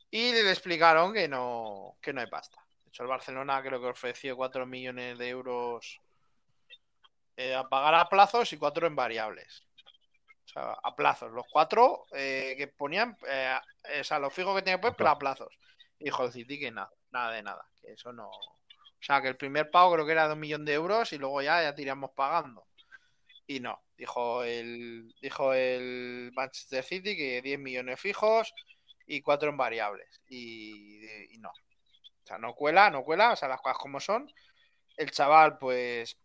[0.09, 2.57] Y le explicaron que no, que no hay pasta.
[2.83, 6.01] De hecho, el Barcelona creo que ofreció 4 millones de euros
[7.37, 9.63] eh, a pagar a plazos y 4 en variables.
[10.45, 11.31] O sea, a plazos.
[11.31, 13.55] Los cuatro eh, que ponían, eh,
[14.01, 15.57] o sea, los fijos que tenían pues, pero a plazos.
[15.97, 17.65] Y dijo el City que nada, nada de nada.
[17.81, 18.27] Que eso no.
[18.27, 21.17] O sea, que el primer pago creo que era de un millón de euros y
[21.17, 22.65] luego ya, ya tiramos pagando.
[23.47, 28.53] Y no, dijo el, dijo el Manchester City que 10 millones fijos
[29.07, 30.21] y 4 en variables.
[30.29, 31.01] Y,
[31.39, 31.49] no.
[31.49, 34.31] O sea, no cuela, no cuela, o sea, las cosas como son.
[34.97, 36.17] El chaval, pues,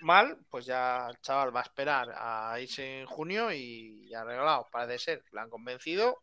[0.00, 4.68] mal, pues ya el chaval va a esperar a irse en junio y arreglado.
[4.70, 6.22] Parece ser, le han convencido.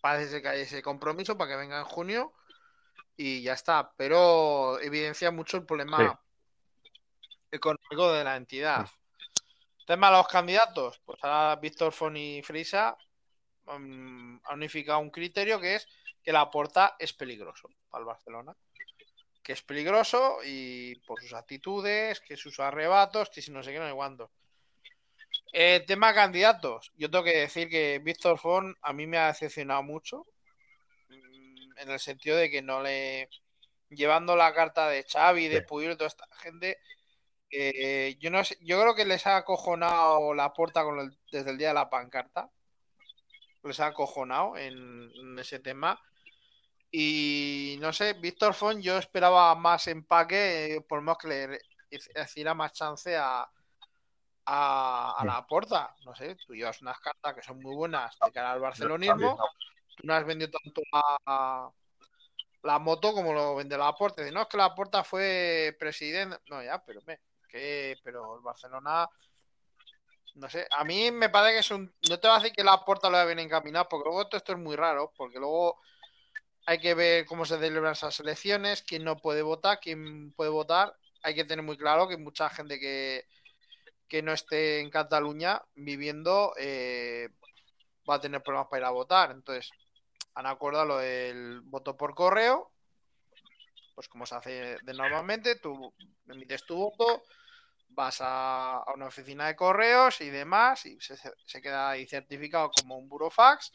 [0.00, 2.32] Parece que hay ese compromiso para que venga en junio
[3.16, 3.92] y ya está.
[3.96, 6.20] Pero evidencia mucho el problema
[7.50, 8.88] económico de la entidad.
[9.86, 12.96] Tema de los candidatos, pues ahora Víctor Fon y Frisa
[13.66, 15.88] han unificado un criterio que es
[16.22, 18.56] que la porta es peligroso para el Barcelona.
[19.42, 23.78] Que es peligroso y por sus actitudes, que sus arrebatos, que si no sé qué,
[23.78, 24.30] no sé cuándo.
[25.52, 26.92] Eh, tema candidatos.
[26.96, 30.26] Yo tengo que decir que Víctor Fon a mí me ha decepcionado mucho.
[31.08, 33.28] mm, En el sentido de que no le.
[33.88, 35.62] Llevando la carta de Xavi, de.
[35.62, 36.78] Puyol, toda esta gente.
[37.52, 41.50] eh, yo no sé, yo creo que les ha acojonado la puerta con el- desde
[41.50, 42.48] el día de la pancarta.
[43.64, 46.00] Les ha acojonado en, en ese tema.
[46.92, 51.58] Y no sé, Víctor Font, yo esperaba más empaque, eh, por lo menos que le
[52.22, 53.48] hiciera más chance a,
[54.52, 55.94] a, la puerta.
[56.04, 59.38] No sé, tú llevas unas cartas que son muy buenas de cara al barcelonismo.
[59.96, 61.70] Tú no has vendido tanto la,
[62.62, 64.22] la moto como lo vende la Porta.
[64.22, 66.38] Dice, no, es que la Porta fue presidente.
[66.48, 69.08] No, ya, pero me, que, pero el Barcelona.
[70.36, 71.94] No sé, a mí me parece que es un.
[72.08, 74.38] No te va a decir que la Porta lo haya bien encaminado, porque luego todo
[74.38, 75.80] esto es muy raro, porque luego
[76.66, 80.96] hay que ver cómo se celebran esas elecciones, quién no puede votar, quién puede votar.
[81.22, 83.26] Hay que tener muy claro que mucha gente que,
[84.10, 87.28] que no esté en Cataluña viviendo eh,
[88.08, 89.30] va a tener problemas para ir a votar.
[89.30, 89.70] Entonces,
[90.34, 92.72] han acordado lo del voto por correo,
[93.94, 95.94] pues como se hace de normalmente, tú
[96.26, 97.22] emites tu voto,
[97.90, 103.08] vas a, una oficina de correos y demás, y se, queda ahí certificado como un
[103.08, 103.70] burofax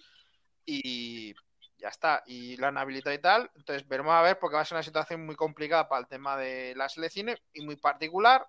[0.66, 1.34] y
[1.78, 3.50] ya está, y lo han habilitado y tal.
[3.56, 6.36] Entonces, veremos a ver, porque va a ser una situación muy complicada para el tema
[6.36, 8.46] de las elecciones y muy particular.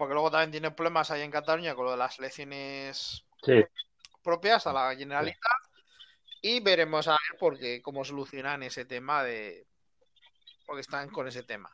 [0.00, 3.62] Porque luego también tiene problemas ahí en Cataluña con lo de las elecciones Sí,
[4.22, 5.60] propias a la Generalitat
[6.40, 9.66] y veremos a ver por qué, cómo solucionan ese tema de
[10.64, 11.70] porque están con ese tema.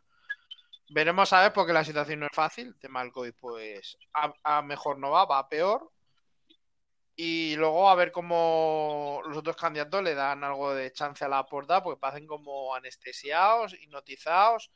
[0.88, 4.34] Veremos a ver porque la situación no es fácil, el tema del COVID pues a,
[4.42, 5.92] a mejor no va, va a peor.
[7.14, 11.46] Y luego a ver cómo los otros candidatos le dan algo de chance a la
[11.46, 14.72] porta, porque parecen como anestesiados, hipnotizados.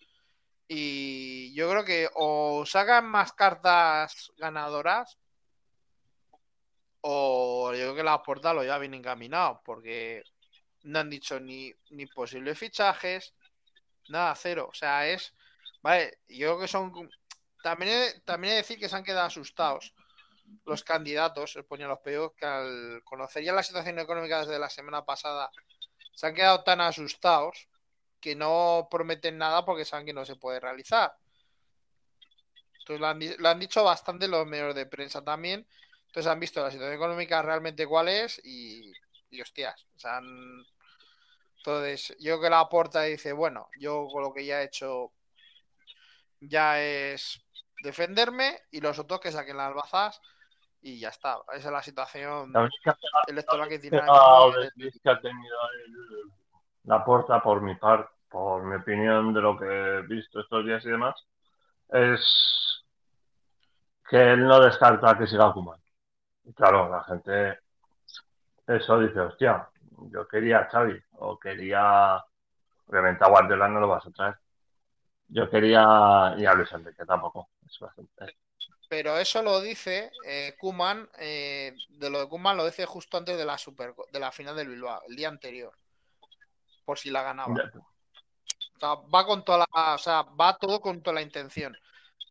[0.73, 5.19] Y yo creo que o sacan más cartas ganadoras
[7.01, 10.23] o yo creo que la porta lo ya bien encaminado, porque
[10.85, 13.35] no han dicho ni, ni posibles fichajes,
[14.11, 14.69] nada, cero.
[14.71, 15.35] O sea, es.
[15.83, 17.11] Vale, yo creo que son.
[17.65, 19.93] También he, también de decir que se han quedado asustados
[20.67, 24.71] los candidatos, se ponían los peos, que al conocer ya la situación económica desde la
[24.71, 25.51] semana pasada,
[26.15, 27.69] se han quedado tan asustados
[28.21, 31.17] que no prometen nada porque saben que no se puede realizar.
[32.81, 35.67] Entonces lo han, lo han dicho bastante los medios de prensa también.
[36.07, 38.93] Entonces han visto la situación económica realmente cuál es y,
[39.31, 39.87] y hostias.
[39.97, 40.65] O sea, han...
[41.59, 45.13] Entonces, yo que la porta dice, bueno, yo con lo que ya he hecho
[46.41, 47.41] ya es
[47.83, 50.21] defenderme y los otros que saquen las bazas
[50.81, 51.39] y ya está.
[51.53, 52.53] Esa es la situación
[53.27, 56.33] electoral que tiene que ha tenido el-
[56.85, 60.85] la porta por mi par, por mi opinión de lo que he visto estos días
[60.85, 61.15] y demás,
[61.89, 62.85] es
[64.09, 65.81] que él no descarta que siga Koeman.
[66.45, 67.59] Y claro, la gente
[68.67, 69.69] eso dice, hostia,
[70.11, 72.23] yo quería a Xavi o quería
[72.87, 74.35] obviamente a Guardiola no lo vas a traer.
[75.29, 77.51] Yo quería y a Luis Enrique tampoco.
[77.67, 78.37] Es bastante.
[78.89, 83.39] Pero eso lo dice eh, Kuman, eh, de lo de Kuman lo dice justo antes
[83.39, 85.73] de la super de la final del Bilbao, el día anterior,
[86.85, 87.53] por si la ganaba.
[87.53, 91.77] O sea, va con toda la, o sea, va todo con toda la intención.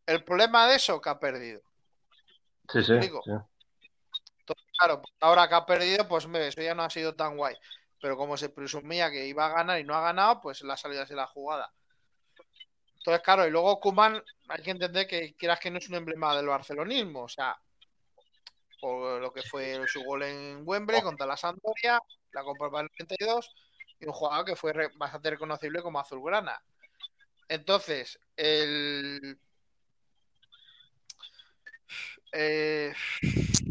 [0.06, 1.62] El problema de eso que ha perdido.
[2.72, 3.10] Sí, sí, sí.
[4.40, 7.56] Entonces, claro, ahora que ha perdido, pues hombre, eso ya no ha sido tan guay.
[8.02, 11.06] Pero como se presumía que iba a ganar y no ha ganado, pues la salida
[11.06, 11.72] de la jugada.
[12.98, 16.36] Entonces, claro, y luego Kuman, hay que entender que quieras que no es un emblema
[16.36, 17.58] del barcelonismo, o sea,
[18.80, 22.00] por lo que fue su gol en Wembley contra la Sampdoria,
[22.32, 23.56] la Copa del 92,
[24.00, 26.62] y un jugador que fue bastante reconocible como azulgrana.
[27.48, 29.40] Entonces, el.
[32.32, 32.94] Eh,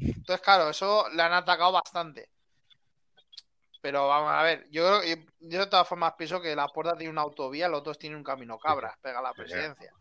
[0.01, 2.29] entonces, claro, eso le han atacado bastante.
[3.81, 6.97] Pero vamos a ver, yo creo que yo de todas formas pienso que la puerta
[6.97, 9.93] tiene una autovía, los otros tienen un camino cabra, pega la presidencia.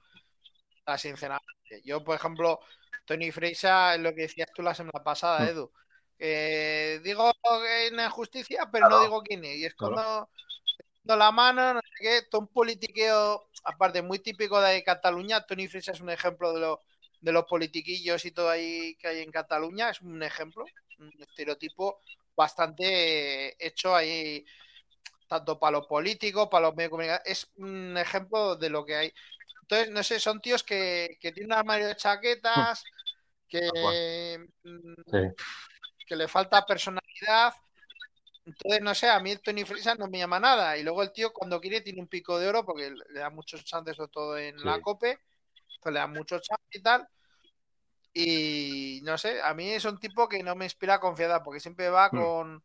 [0.97, 1.81] sinceramente.
[1.85, 2.59] Yo, por ejemplo,
[3.05, 5.69] Tony Freisa es lo que decías tú la semana pasada, mm.
[6.19, 7.03] Edu.
[7.03, 9.57] digo que es justicia, pero no digo quién es.
[9.57, 10.29] Y es cuando,
[11.03, 15.45] la mano, no sé qué, todo un politiqueo, aparte muy típico de Cataluña.
[15.45, 16.83] Tony Freisa es un ejemplo de, lo,
[17.21, 20.65] de los politiquillos y todo ahí que hay en Cataluña, es un ejemplo,
[20.99, 22.01] un estereotipo
[22.35, 24.45] bastante hecho ahí,
[25.27, 27.23] tanto para los políticos, para los medios de comunicación.
[27.25, 29.13] Es un ejemplo de lo que hay.
[29.63, 32.83] Entonces, no sé, son tíos que, que tienen un armario de chaquetas,
[33.49, 34.93] que, mm,
[36.07, 37.53] que le falta personalidad.
[38.45, 40.77] Entonces, no sé, a mí el Tony Frisa no me llama nada.
[40.77, 43.63] Y luego el tío, cuando quiere, tiene un pico de oro, porque le da muchos
[43.65, 45.11] chances, sobre todo en la COPE.
[45.11, 47.07] Entonces, le da muchos chances y tal.
[48.13, 51.89] Y no sé, a mí es un tipo que no me inspira confianza porque siempre
[51.89, 52.17] va hmm.
[52.17, 52.63] con,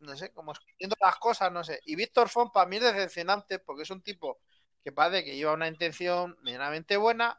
[0.00, 1.80] no sé, como escondiendo las cosas, no sé.
[1.84, 4.40] Y Víctor Font para mí es decepcionante porque es un tipo
[4.82, 7.38] que parece que lleva una intención medianamente buena.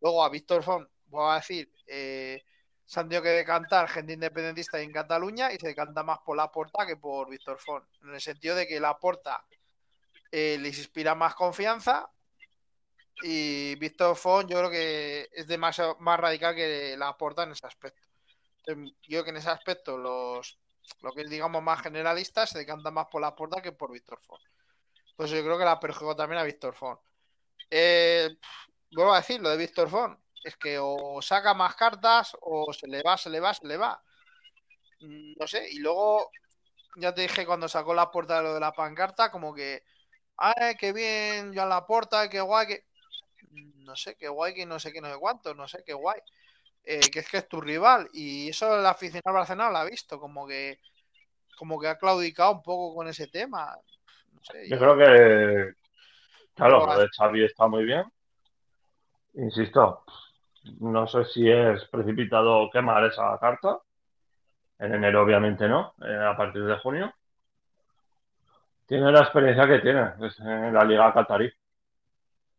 [0.00, 2.44] Luego a Víctor Font, voy a decir, eh,
[2.90, 6.50] se han tenido que decantar gente independentista en Cataluña y se decanta más por la
[6.50, 7.84] porta que por Víctor Font.
[8.02, 9.46] En el sentido de que la porta
[10.32, 12.10] eh, les inspira más confianza
[13.22, 17.64] y Víctor Font yo creo que es demasiado más radical que la aporta en ese
[17.64, 18.08] aspecto.
[18.66, 18.74] yo
[19.06, 20.58] creo que en ese aspecto los
[21.00, 24.42] lo que digamos más generalistas se decantan más por la porta que por Víctor Font.
[25.10, 26.98] Entonces yo creo que la perjudicó también a Víctor Font.
[27.70, 28.36] Eh,
[28.90, 32.86] vuelvo a decir, lo de Víctor Font es que o saca más cartas o se
[32.88, 34.02] le va, se le va, se le va.
[35.00, 36.30] No sé, y luego
[36.96, 39.82] ya te dije cuando sacó la puerta de lo de la pancarta, como que,
[40.36, 42.84] ay, qué bien, yo la puerta, qué guay, que
[43.50, 46.20] no sé, qué guay, que no sé qué, no sé cuánto, no sé, qué guay.
[46.84, 48.08] Eh, que es que es tu rival.
[48.12, 50.78] Y eso el aficionado Barcelona lo ha visto, como que
[51.60, 53.76] como que ha claudicado un poco con ese tema.
[54.66, 55.74] yo, creo que,
[56.54, 58.10] claro, lo de Xavi está muy bien.
[59.34, 60.02] Insisto,
[60.80, 63.78] no sé si es precipitado quemar esa carta.
[64.78, 65.94] En enero, obviamente, no.
[66.02, 67.12] Eh, a partir de junio.
[68.86, 71.52] Tiene la experiencia que tiene en la Liga Qatarí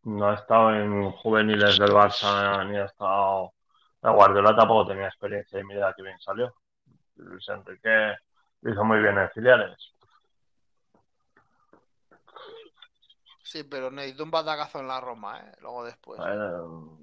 [0.04, 3.54] no ha estado en juveniles del Barça ni ha estado.
[4.02, 6.56] La Guardiola tampoco tenía experiencia y mira que bien salió.
[7.18, 8.16] Luis Enrique
[8.62, 9.78] lo hizo muy bien en filiales.
[13.44, 15.52] Sí, pero necesito un batacazo en la Roma, ¿eh?
[15.62, 16.20] Luego después.
[16.20, 17.00] bueno.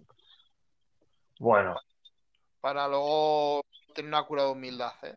[2.61, 3.63] Para luego
[3.95, 5.17] tener una cura de humildad, ¿eh?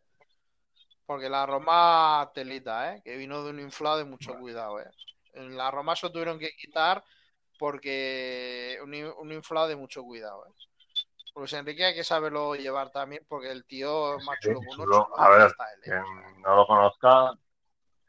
[1.06, 3.02] Porque la Roma telita, ¿eh?
[3.04, 4.90] Que vino de un inflado de mucho cuidado, ¿eh?
[5.34, 7.04] En la Roma se tuvieron que quitar
[7.62, 10.48] porque un, inflado de mucho cuidado.
[10.48, 10.54] ¿eh?
[11.34, 15.48] Pues Enrique hay que saberlo llevar también, porque el tío es más chulo A ver,
[15.48, 15.54] ¿eh?
[15.84, 17.34] quien no lo conozca,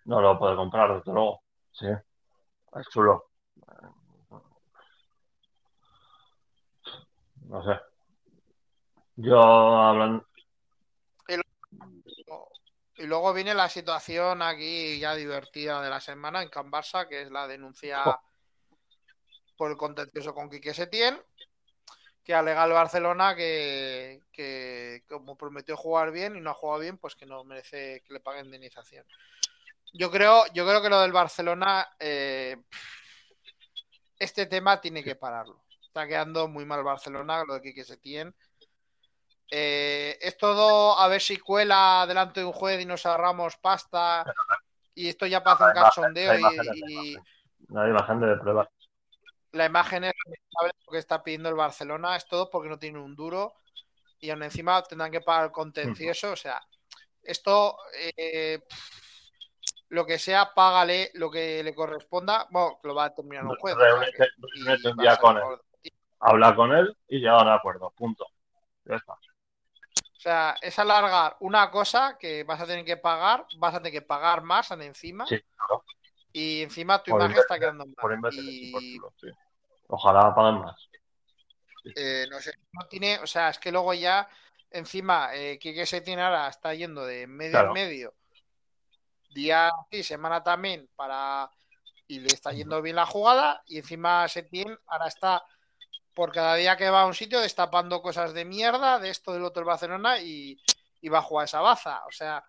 [0.07, 1.43] no lo puede comprar, desde luego.
[1.71, 3.31] Sí, es chulo.
[7.47, 7.92] No sé.
[9.17, 10.27] Yo hablando.
[13.03, 17.23] Y luego viene la situación aquí ya divertida de la semana en Can Barça, que
[17.23, 18.05] es la denuncia
[19.57, 21.21] por el contencioso con Quique Setién,
[22.23, 24.21] que alega el Barcelona que,
[25.09, 28.21] como prometió jugar bien y no ha jugado bien, pues que no merece que le
[28.21, 29.05] paguen indemnización.
[29.93, 32.57] Yo creo, yo creo que lo del Barcelona, eh,
[34.17, 35.65] este tema tiene que pararlo.
[35.83, 38.35] Está quedando muy mal Barcelona, lo de Quique Setién.
[39.55, 44.25] Eh, es todo a ver si cuela delante de un juez y nos ahorramos pasta
[44.95, 46.35] y esto ya pasa un cachondeo
[46.75, 47.17] y,
[47.69, 48.67] La imagen de prueba
[49.53, 50.15] la imagen es
[50.59, 53.55] lo que está pidiendo el Barcelona, es todo porque no tiene un duro
[54.19, 56.33] y aún encima tendrán que pagar el contencioso.
[56.33, 56.63] O sea,
[57.23, 57.77] esto,
[58.17, 58.61] eh,
[59.89, 62.47] lo que sea, págale lo que le corresponda.
[62.51, 63.77] Bueno, lo va a terminar un juez.
[65.19, 65.45] con él.
[66.21, 67.91] Habla con él y llegar a acuerdo.
[67.91, 68.27] Punto.
[68.85, 69.15] Ya está.
[70.23, 73.91] O sea, es alargar una cosa que vas a tener que pagar, vas a tener
[73.91, 75.27] que pagar más encima.
[75.27, 75.85] Sí, claro.
[76.33, 78.33] Y encima tu imagen está quedando mal.
[78.33, 79.01] y...
[79.89, 80.89] Ojalá paguen más.
[81.97, 84.29] Eh, no sé, no tiene, o sea, es que luego ya
[84.71, 87.67] encima eh, Quique Setién ahora está yendo de medio Claro.
[87.71, 88.15] en medio,
[89.31, 91.51] día y semana también para
[92.07, 95.45] y le está yendo bien la jugada y encima Setién ahora está
[96.15, 99.45] por cada día que va a un sitio destapando cosas de mierda de esto del
[99.45, 100.59] otro Barcelona y,
[101.01, 102.45] y va a jugar esa baza, o sea,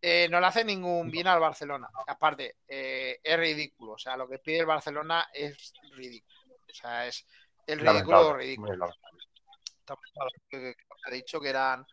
[0.00, 1.88] eh, no le hace ningún bien al Barcelona.
[2.06, 7.06] Aparte, eh, es ridículo, o sea, lo que pide el Barcelona es ridículo, o sea,
[7.06, 7.26] es
[7.66, 8.88] el ridículo ridículo
[11.06, 11.86] ha dicho que eran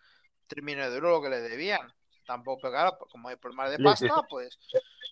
[0.48, 1.94] 3 millones de euros lo que le debían.
[2.26, 4.22] Tampoco, claro, pues como hay problemas de pasta, sí.
[4.30, 4.58] pues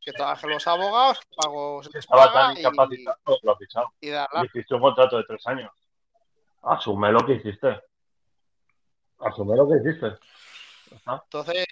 [0.04, 3.06] que trabajen los abogados, que pago se les Estaba paga tan y,
[3.99, 4.41] y darla.
[4.41, 5.72] Le hiciste un contrato de tres años.
[6.64, 7.82] Asume lo que hiciste.
[9.20, 10.18] Asume lo que hiciste.
[10.91, 11.66] Entonces,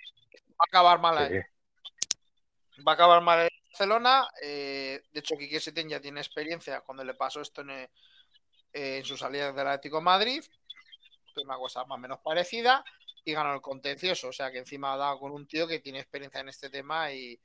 [0.52, 2.82] va a acabar mal, Sí.
[2.84, 4.28] va a acabar mal en Barcelona.
[4.42, 7.90] Eh, de hecho, Quique Setién ya tiene experiencia cuando le pasó esto en, eh,
[8.74, 10.44] en su salida del Atlético de Madrid.
[11.34, 12.84] Fue una cosa más o menos parecida
[13.26, 14.30] y ganó el contencioso.
[14.30, 17.12] O sea que encima ha dado con un tío que tiene experiencia en este tema
[17.12, 17.40] y,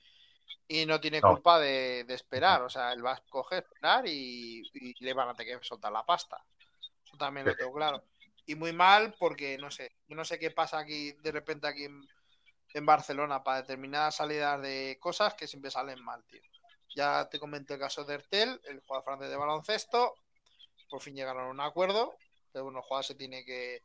[0.68, 1.32] y no tiene No.
[1.32, 2.62] culpa de, de esperar.
[2.62, 5.92] O sea, él va a coger, esperar y, y le van a tener que soltar
[5.92, 6.42] la pasta.
[7.14, 8.02] Eso también lo tengo claro.
[8.44, 11.84] Y muy mal porque no sé, yo no sé qué pasa aquí de repente aquí
[11.84, 12.02] en,
[12.74, 16.40] en Barcelona para determinadas salidas de cosas que siempre salen mal, tío.
[16.96, 20.14] Ya te comenté el caso de Ertel, el jugador francés de baloncesto.
[20.90, 22.14] Por fin llegaron a un acuerdo.
[22.52, 23.82] Que bueno, el jugador se tiene que,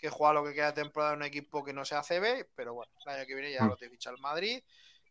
[0.00, 2.74] que jugar lo que queda de temporada en un equipo que no sea CB, pero
[2.74, 3.68] bueno, el año que viene ya Mm.
[3.68, 4.62] lo te ficha el Madrid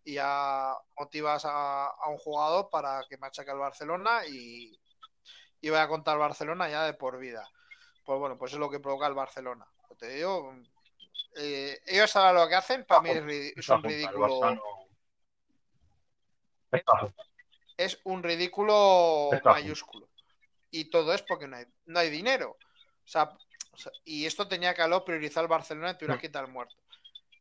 [0.04, 4.78] y ya motivas a, a un jugador para que machaque al Barcelona y,
[5.66, 7.49] y vaya a contar Barcelona ya de por vida.
[8.03, 9.66] Pues bueno, pues es lo que provoca el Barcelona.
[9.97, 10.53] Te digo,
[11.38, 14.61] eh, ellos saben lo que hacen, para mí es, un ridículo.
[17.76, 20.07] Es un ridículo mayúsculo.
[20.70, 22.51] Y todo es porque no hay, no hay dinero.
[23.03, 23.36] O sea,
[24.03, 26.22] y esto tenía que haberlo priorizar el Barcelona y tuvieras Sí.
[26.22, 26.76] que quitar muerto.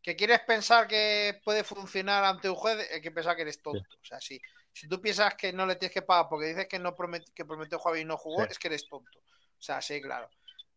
[0.03, 2.91] ¿Que quieres pensar que puede funcionar ante un juez?
[2.91, 3.87] Hay que pensar que eres tonto.
[4.03, 4.41] O sea, si,
[4.75, 7.45] si tú piensas que no le tienes que pagar porque dices que no promet- que
[7.45, 8.49] prometió jugar y no jugó, Sí.
[8.51, 9.19] es que eres tonto.
[9.19, 10.29] O sea, sí, claro.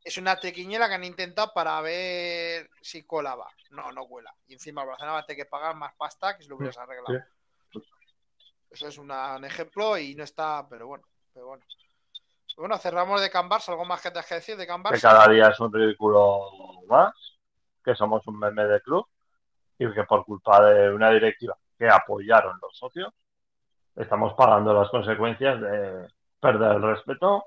[0.04, 3.50] Es una triquiñela que han intentado para ver si colaba.
[3.72, 4.34] No, no cuela.
[4.48, 6.78] Y encima el Barcelona va a tener que pagar más pasta que si lo hubieras
[6.78, 7.20] arreglado.
[8.70, 11.66] Eso es una- un ejemplo y no está, pero bueno, pero bueno.
[12.58, 13.70] Bueno, cerramos de Can Barça.
[13.70, 16.50] ¿Algo más que te has que decir de Can Que cada día es un ridículo
[16.88, 17.14] más.
[17.84, 19.08] Que somos un meme de club.
[19.80, 23.14] Y que por culpa de una directiva que apoyaron los socios,
[23.98, 26.08] estamos pagando las consecuencias de
[26.39, 27.45] perder el respeto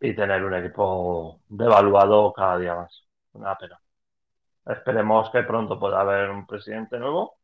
[0.00, 3.02] y tener un equipo devaluado cada día más.
[3.32, 3.80] Una pena.
[4.66, 7.36] Esperemos que pronto pueda haber un presidente nuevo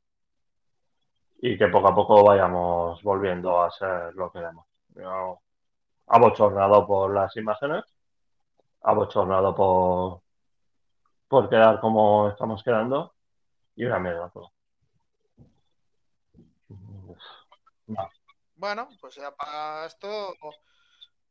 [1.38, 4.66] y que poco a poco vayamos volviendo a ser lo que éramos.
[4.90, 5.40] Yo,
[6.08, 7.84] abochornado por las imágenes,
[8.82, 10.20] abochornado por,
[11.28, 13.14] por quedar como estamos quedando
[13.76, 14.52] y una mierda todo.
[17.90, 18.08] No.
[18.54, 20.34] Bueno, pues ya para esto,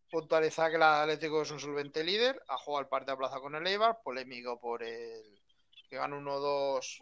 [0.09, 2.41] puntualizar que el Atlético es un solvente líder.
[2.47, 5.39] Ha jugado el partido a plaza con el Eibar, polémico por el
[5.89, 7.01] que gana 1-2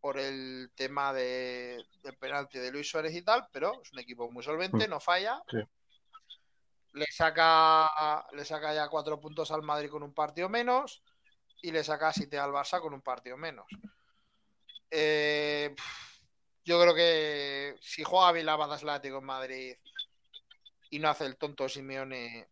[0.00, 4.30] por el tema de, del penalti de Luis Suárez y tal, pero es un equipo
[4.30, 4.90] muy solvente, Mm.
[4.90, 5.42] no falla.
[5.50, 5.58] Sí.
[6.92, 11.02] Le saca, le saca ya cuatro puntos al Madrid con un partido menos
[11.60, 13.66] y le saca siete al Barça con un partido menos.
[14.90, 15.74] Eh,
[16.66, 19.76] yo creo que si juega bien la banda Atlético en Madrid
[20.90, 22.48] y no hace el tonto Simeone,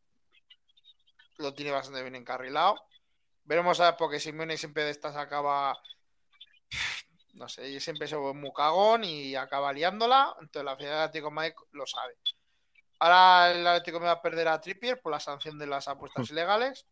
[1.39, 2.77] lo tiene bastante bien encarrilado.
[3.43, 5.77] Veremos a ver, porque Simeone siempre de estas acaba,
[7.33, 10.37] no sé, y siempre se vuelve muy cagón y acaba liándola.
[10.41, 12.17] Entonces la Atlético de Madrid lo sabe.
[13.01, 16.31] Ahora el Atlético me va a perder a Trippier por la sanción de las apuestas
[16.31, 16.87] ilegales.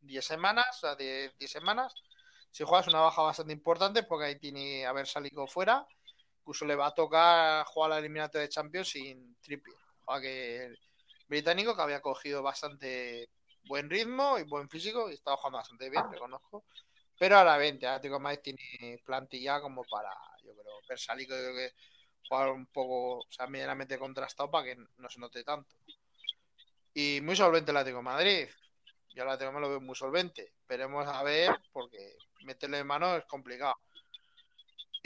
[0.00, 1.94] 10 semanas, o sea, 10 10 semanas.
[2.50, 5.86] Si juegas una baja bastante importante porque ahí tiene que haber salido fuera.
[6.46, 9.76] Incluso le va a tocar jugar la eliminatoria de Champions sin Trippier.
[10.04, 10.78] Juega que el
[11.26, 13.30] británico que había cogido bastante
[13.64, 16.64] buen ritmo y buen físico y estaba jugando bastante bien, reconozco.
[17.18, 20.12] Pero a la 20, Atlético Madrid tiene plantilla como para,
[20.44, 21.74] yo creo, Persalico, yo creo que
[22.28, 25.74] jugar un poco, o sea, medianamente contrastado para que no se note tanto.
[26.94, 28.46] Y muy solvente el Atlético Madrid.
[29.08, 30.52] Yo el Atlético me lo veo muy solvente.
[30.68, 33.74] Veremos a ver, porque meterle en mano es complicado.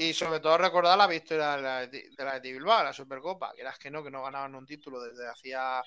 [0.00, 3.78] Y sobre todo recordar la victoria de la de de Bilbao, la Supercopa, que eras
[3.78, 5.82] que no, que no ganaban un título desde hacía,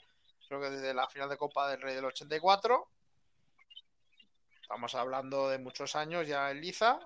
[0.47, 2.91] creo que desde la final de Copa del Rey del 84.
[4.61, 6.99] Estamos hablando de muchos años ya en Liza,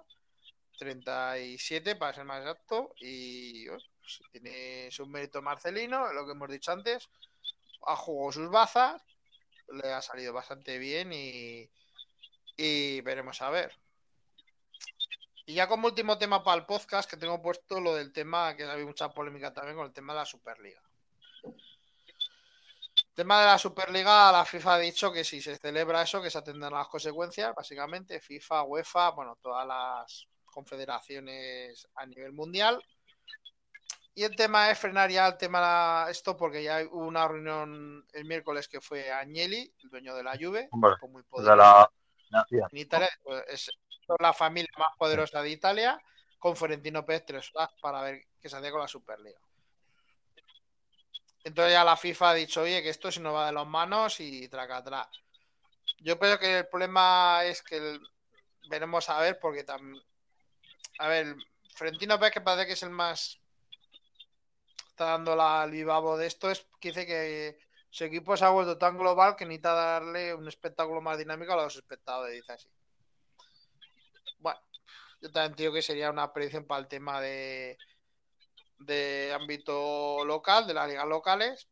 [0.79, 3.89] 37 para ser más exacto, y pues,
[4.33, 7.07] tiene su mérito Marcelino, lo que hemos dicho antes.
[7.85, 9.01] ha jugado sus bazas,
[9.69, 11.69] le ha salido bastante bien y,
[12.57, 13.86] y veremos a ver.
[15.47, 18.65] Y ya como último tema para el podcast, que tengo puesto lo del tema, que
[18.65, 20.81] ha habido mucha polémica también con el tema de la Superliga.
[21.45, 26.29] El tema de la Superliga, la FIFA ha dicho que si se celebra eso, que
[26.29, 32.83] se atenderán las consecuencias, básicamente, FIFA, UEFA, bueno, todas las confederaciones a nivel mundial.
[34.15, 38.25] Y el tema es frenar ya el tema esto porque ya hubo una reunión el
[38.25, 41.89] miércoles que fue Agnelli, el dueño de la Juve, muy de poderoso la
[42.51, 43.71] en Italia, pues, es
[44.19, 46.01] la familia más poderosa de Italia,
[46.39, 49.39] con Florentino Pérez tres horas para ver qué se hacía con la Superliga.
[51.43, 54.19] Entonces ya la FIFA ha dicho, oye, que esto se nos va de las manos
[54.19, 55.07] y traca atrás.
[55.99, 58.01] Yo creo que el problema es que el-
[58.69, 60.03] veremos a ver, porque también.
[60.99, 61.35] A ver,
[61.75, 63.39] Florentino Pérez, que parece que es el más.
[64.89, 68.49] Está dando la al vivavo de esto, es que dice que su equipo se ha
[68.49, 72.67] vuelto tan global que necesita darle un espectáculo más dinámico a los espectadores, dice así.
[75.21, 77.77] Yo también digo que sería una predicción para el tema de,
[78.79, 81.67] de ámbito local, de las ligas locales.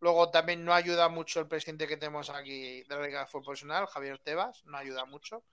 [0.00, 3.44] Luego también no ayuda mucho el presidente que tenemos aquí de la Liga de Fútbol
[3.44, 5.44] Profesional, Javier Tebas, no ayuda mucho.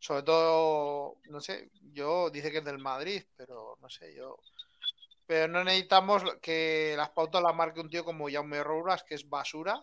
[0.00, 4.38] Sobre todo, no sé, yo dice que es del Madrid, pero no sé, yo.
[5.26, 9.28] Pero no necesitamos que las pautas las marque un tío como Jaume Rouras, que es
[9.28, 9.82] basura.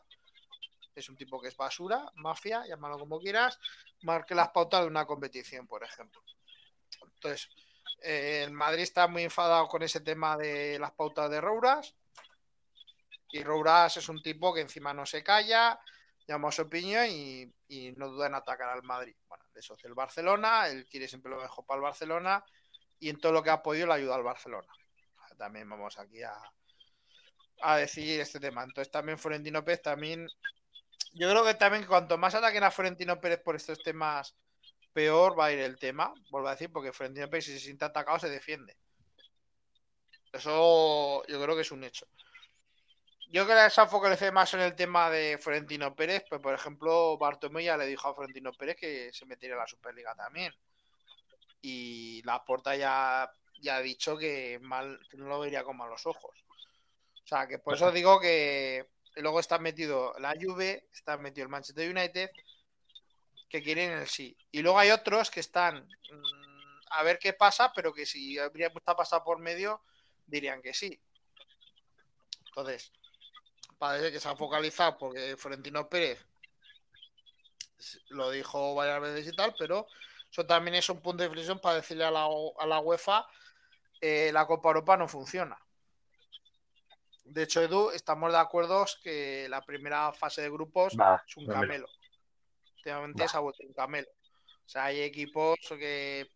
[0.94, 3.58] Es un tipo que es basura, mafia, llámalo como quieras.
[4.02, 6.22] Marque las pautas de una competición, por ejemplo.
[7.04, 7.50] Entonces,
[8.02, 11.96] eh, el Madrid está muy enfadado con ese tema de las pautas de Rouras.
[13.30, 15.80] Y Rouras es un tipo que encima no se calla,
[16.28, 19.16] llama su opinión y, y no duda en atacar al Madrid.
[19.28, 22.44] Bueno, de socio el Barcelona, él quiere siempre lo mejor para el Barcelona
[23.00, 24.72] y en todo lo que ha podido le ayuda al Barcelona.
[25.38, 26.34] También vamos aquí a,
[27.62, 28.64] a decir este tema.
[28.64, 30.28] Entonces también Florentino Pérez también...
[31.14, 34.36] Yo creo que también cuanto más ataquen a Florentino Pérez por estos temas,
[34.94, 37.86] peor va a ir el tema, vuelvo a decir, porque Florentino Pérez si se siente
[37.86, 38.78] atacado se defiende.
[40.32, 42.08] Eso yo creo que es un hecho.
[43.30, 46.54] Yo creo que se ha focalizado más en el tema de Florentino Pérez, pues por
[46.54, 50.54] ejemplo, Bartomeu ya le dijo a Florentino Pérez que se metiera en la Superliga también.
[51.62, 53.32] Y la porta ya,
[53.62, 56.46] ya ha dicho que mal que no lo vería con malos ojos.
[57.24, 61.52] O sea, que por eso digo que luego está metido la Juve, está metido el
[61.52, 62.30] Manchester United,
[63.52, 64.36] que quieren el sí.
[64.52, 68.68] Y luego hay otros que están mm, a ver qué pasa, pero que si habría
[68.68, 69.84] está pasado por medio,
[70.26, 71.00] dirían que sí.
[72.48, 72.92] Entonces,
[73.78, 76.26] parece que se ha focalizado porque Florentino Pérez
[78.10, 79.88] lo dijo varias veces y tal, pero
[80.30, 82.28] eso también es un punto de inflexión para decirle a la,
[82.60, 83.28] a la UEFA
[84.00, 85.58] eh, la Copa Europa no funciona.
[87.24, 91.48] De hecho, Edu, estamos de acuerdo que la primera fase de grupos Va, es un
[91.48, 91.88] camelo.
[92.82, 94.08] Últimamente se ha vuelto un camelo.
[94.66, 96.32] O sea, hay equipos que,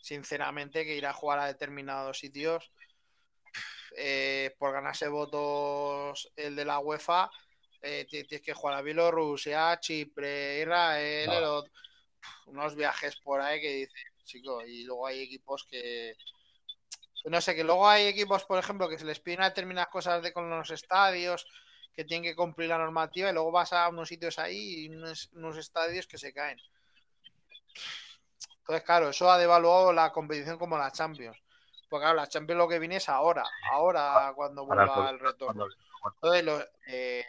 [0.00, 2.72] sinceramente, que ir a jugar a determinados sitios
[3.96, 7.30] eh, por ganarse votos el de la UEFA,
[7.82, 11.38] eh, ti- tienes que jugar a Bielorrusia, Chipre, Israel, No.
[11.38, 11.72] el otro-
[12.46, 16.16] unos viajes por ahí que dices, chico, y luego hay equipos que.
[17.26, 20.32] No sé, que luego hay equipos, por ejemplo, que se les piden determinadas cosas de
[20.32, 21.46] con los estadios,
[21.94, 25.30] que tienen que cumplir la normativa, y luego vas a unos sitios ahí y unos,
[25.32, 26.58] unos estadios que se caen.
[28.60, 31.36] Entonces, claro, eso ha devaluado la competición como la Champions.
[31.88, 35.66] Porque claro, la Champions lo que viene es ahora, ahora cuando vuelva el- retorno.
[36.22, 37.24] Entonces, eh,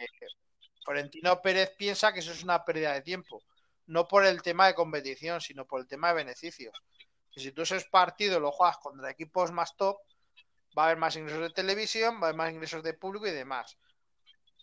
[0.84, 3.42] Florentino Pérez piensa que eso es una pérdida de tiempo.
[3.86, 6.80] No por el tema de competición, sino por el tema de beneficios.
[7.32, 9.96] Que si tú esos partidos lo juegas contra equipos más top,
[10.78, 13.32] va a haber más ingresos de televisión, va a haber más ingresos de público y
[13.32, 13.76] demás.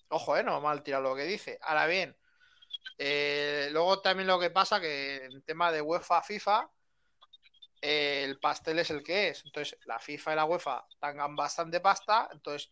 [0.10, 1.60] Ojo, eh, no mal tirar lo que dice.
[1.62, 2.16] Ahora bien,
[2.98, 6.70] eh, luego también lo que pasa que en tema de UEFA, FIFA,
[7.82, 9.44] eh, el pastel es el que es.
[9.46, 12.72] Entonces, la FIFA y la UEFA tengan bastante pasta, entonces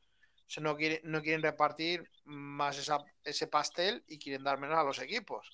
[0.60, 2.90] no, no quieren repartir más
[3.24, 5.50] ese pastel y quieren dar menos a los equipos.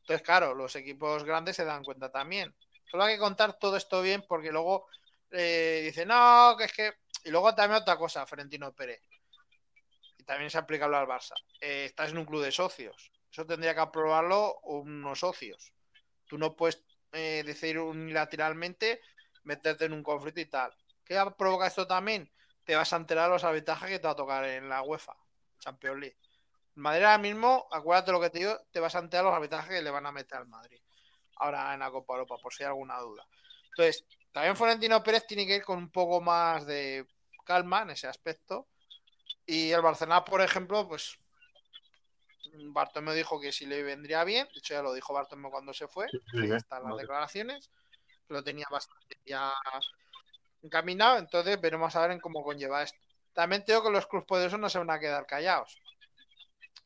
[0.00, 2.54] Entonces, claro, los equipos grandes se dan cuenta también.
[2.90, 4.86] Solo hay que contar todo esto bien porque luego
[5.30, 6.92] eh, dice, no, que es que...
[7.24, 9.00] Y luego también otra cosa, Florentino Pérez.
[10.24, 11.34] También es aplicable al Barça.
[11.60, 13.12] Eh, estás en un club de socios.
[13.30, 15.72] Eso tendría que aprobarlo unos socios.
[16.26, 16.82] Tú no puedes
[17.12, 19.00] eh, decir unilateralmente
[19.44, 20.74] meterte en un conflicto y tal.
[21.04, 22.30] ¿Qué provoca esto también?
[22.64, 25.14] Te vas a enterar los arbitrajes que te va a tocar en la UEFA
[25.58, 26.16] Champions League.
[26.76, 29.82] Madrid ahora mismo, acuérdate lo que te digo, te vas a enterar los arbitrajes que
[29.82, 30.80] le van a meter al Madrid.
[31.36, 33.26] Ahora en la Copa Europa, por si hay alguna duda.
[33.68, 37.06] Entonces, también Florentino Pérez tiene que ir con un poco más de
[37.44, 38.66] calma en ese aspecto.
[39.46, 41.18] Y el Barcelona, por ejemplo, pues
[42.72, 45.88] Bartomeu dijo que si le vendría bien, de hecho ya lo dijo Bartomeu cuando se
[45.88, 46.54] fue, Sí, sí, sí.
[46.54, 47.02] están las Vale.
[47.02, 47.70] declaraciones,
[48.28, 49.52] lo tenía bastante ya
[50.62, 52.98] encaminado, entonces veremos a ver en cómo conlleva esto.
[53.32, 55.76] También tengo que los clubes poderosos no se van a quedar callados.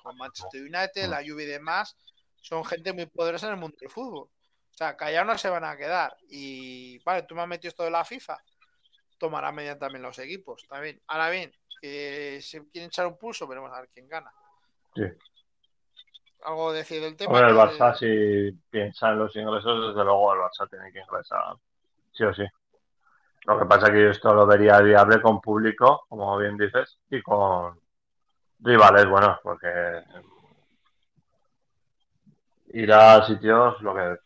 [0.03, 1.95] Con Manchester United, la Juve y demás,
[2.41, 4.29] son gente muy poderosa en el mundo del fútbol.
[4.29, 6.17] O sea, callados no se van a quedar.
[6.31, 8.39] Y vale, tú me has metido esto de la FIFA,
[9.19, 10.65] tomará medida también los equipos.
[10.69, 11.03] También.
[11.09, 14.31] Ahora bien, que se quieren echar un pulso, veremos a ver quién gana.
[14.95, 15.05] Sí.
[16.45, 17.33] Algo decir del tema.
[17.33, 17.57] Hombre, el.
[17.57, 21.57] Barça, De- si piensa en los ingresos, desde luego el Barça tiene que ingresar,
[22.13, 22.45] sí o sí.
[23.45, 26.99] Lo que pasa es que yo esto lo vería viable con público, como bien dices,
[27.11, 27.81] y con
[28.61, 30.03] rivales buenos, porque
[32.75, 34.17] ir a sitios, lo que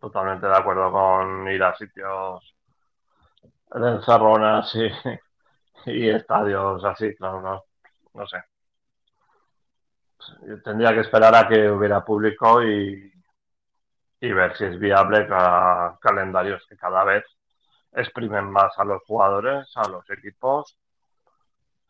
[0.00, 2.54] totalmente de acuerdo con ir a sitios
[3.72, 4.90] de encerronas y,
[5.86, 7.64] y estadios así, claro, no,
[8.14, 8.38] no sé.
[10.64, 13.12] Tendría que esperar a que hubiera público y,
[14.20, 17.24] y ver si es viable cada calendarios que cada vez
[17.92, 20.76] exprimen más a los jugadores, a los equipos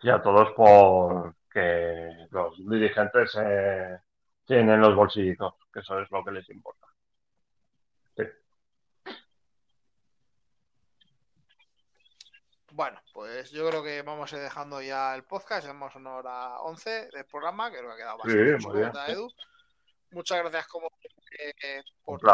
[0.03, 3.99] y a todos por que los dirigentes eh,
[4.47, 6.87] tienen los bolsillitos, que eso es lo que les importa.
[8.17, 8.23] Sí.
[12.73, 15.67] Bueno, pues yo creo que vamos a ir dejando ya el podcast.
[15.67, 19.07] Hemos una hora 11 del programa, creo que ha quedado Sí, bastante chulo, bien, ¿verdad,
[19.07, 19.13] sí.
[19.13, 19.29] Edu?
[20.13, 20.89] Muchas gracias como
[21.39, 22.27] eh, por tu.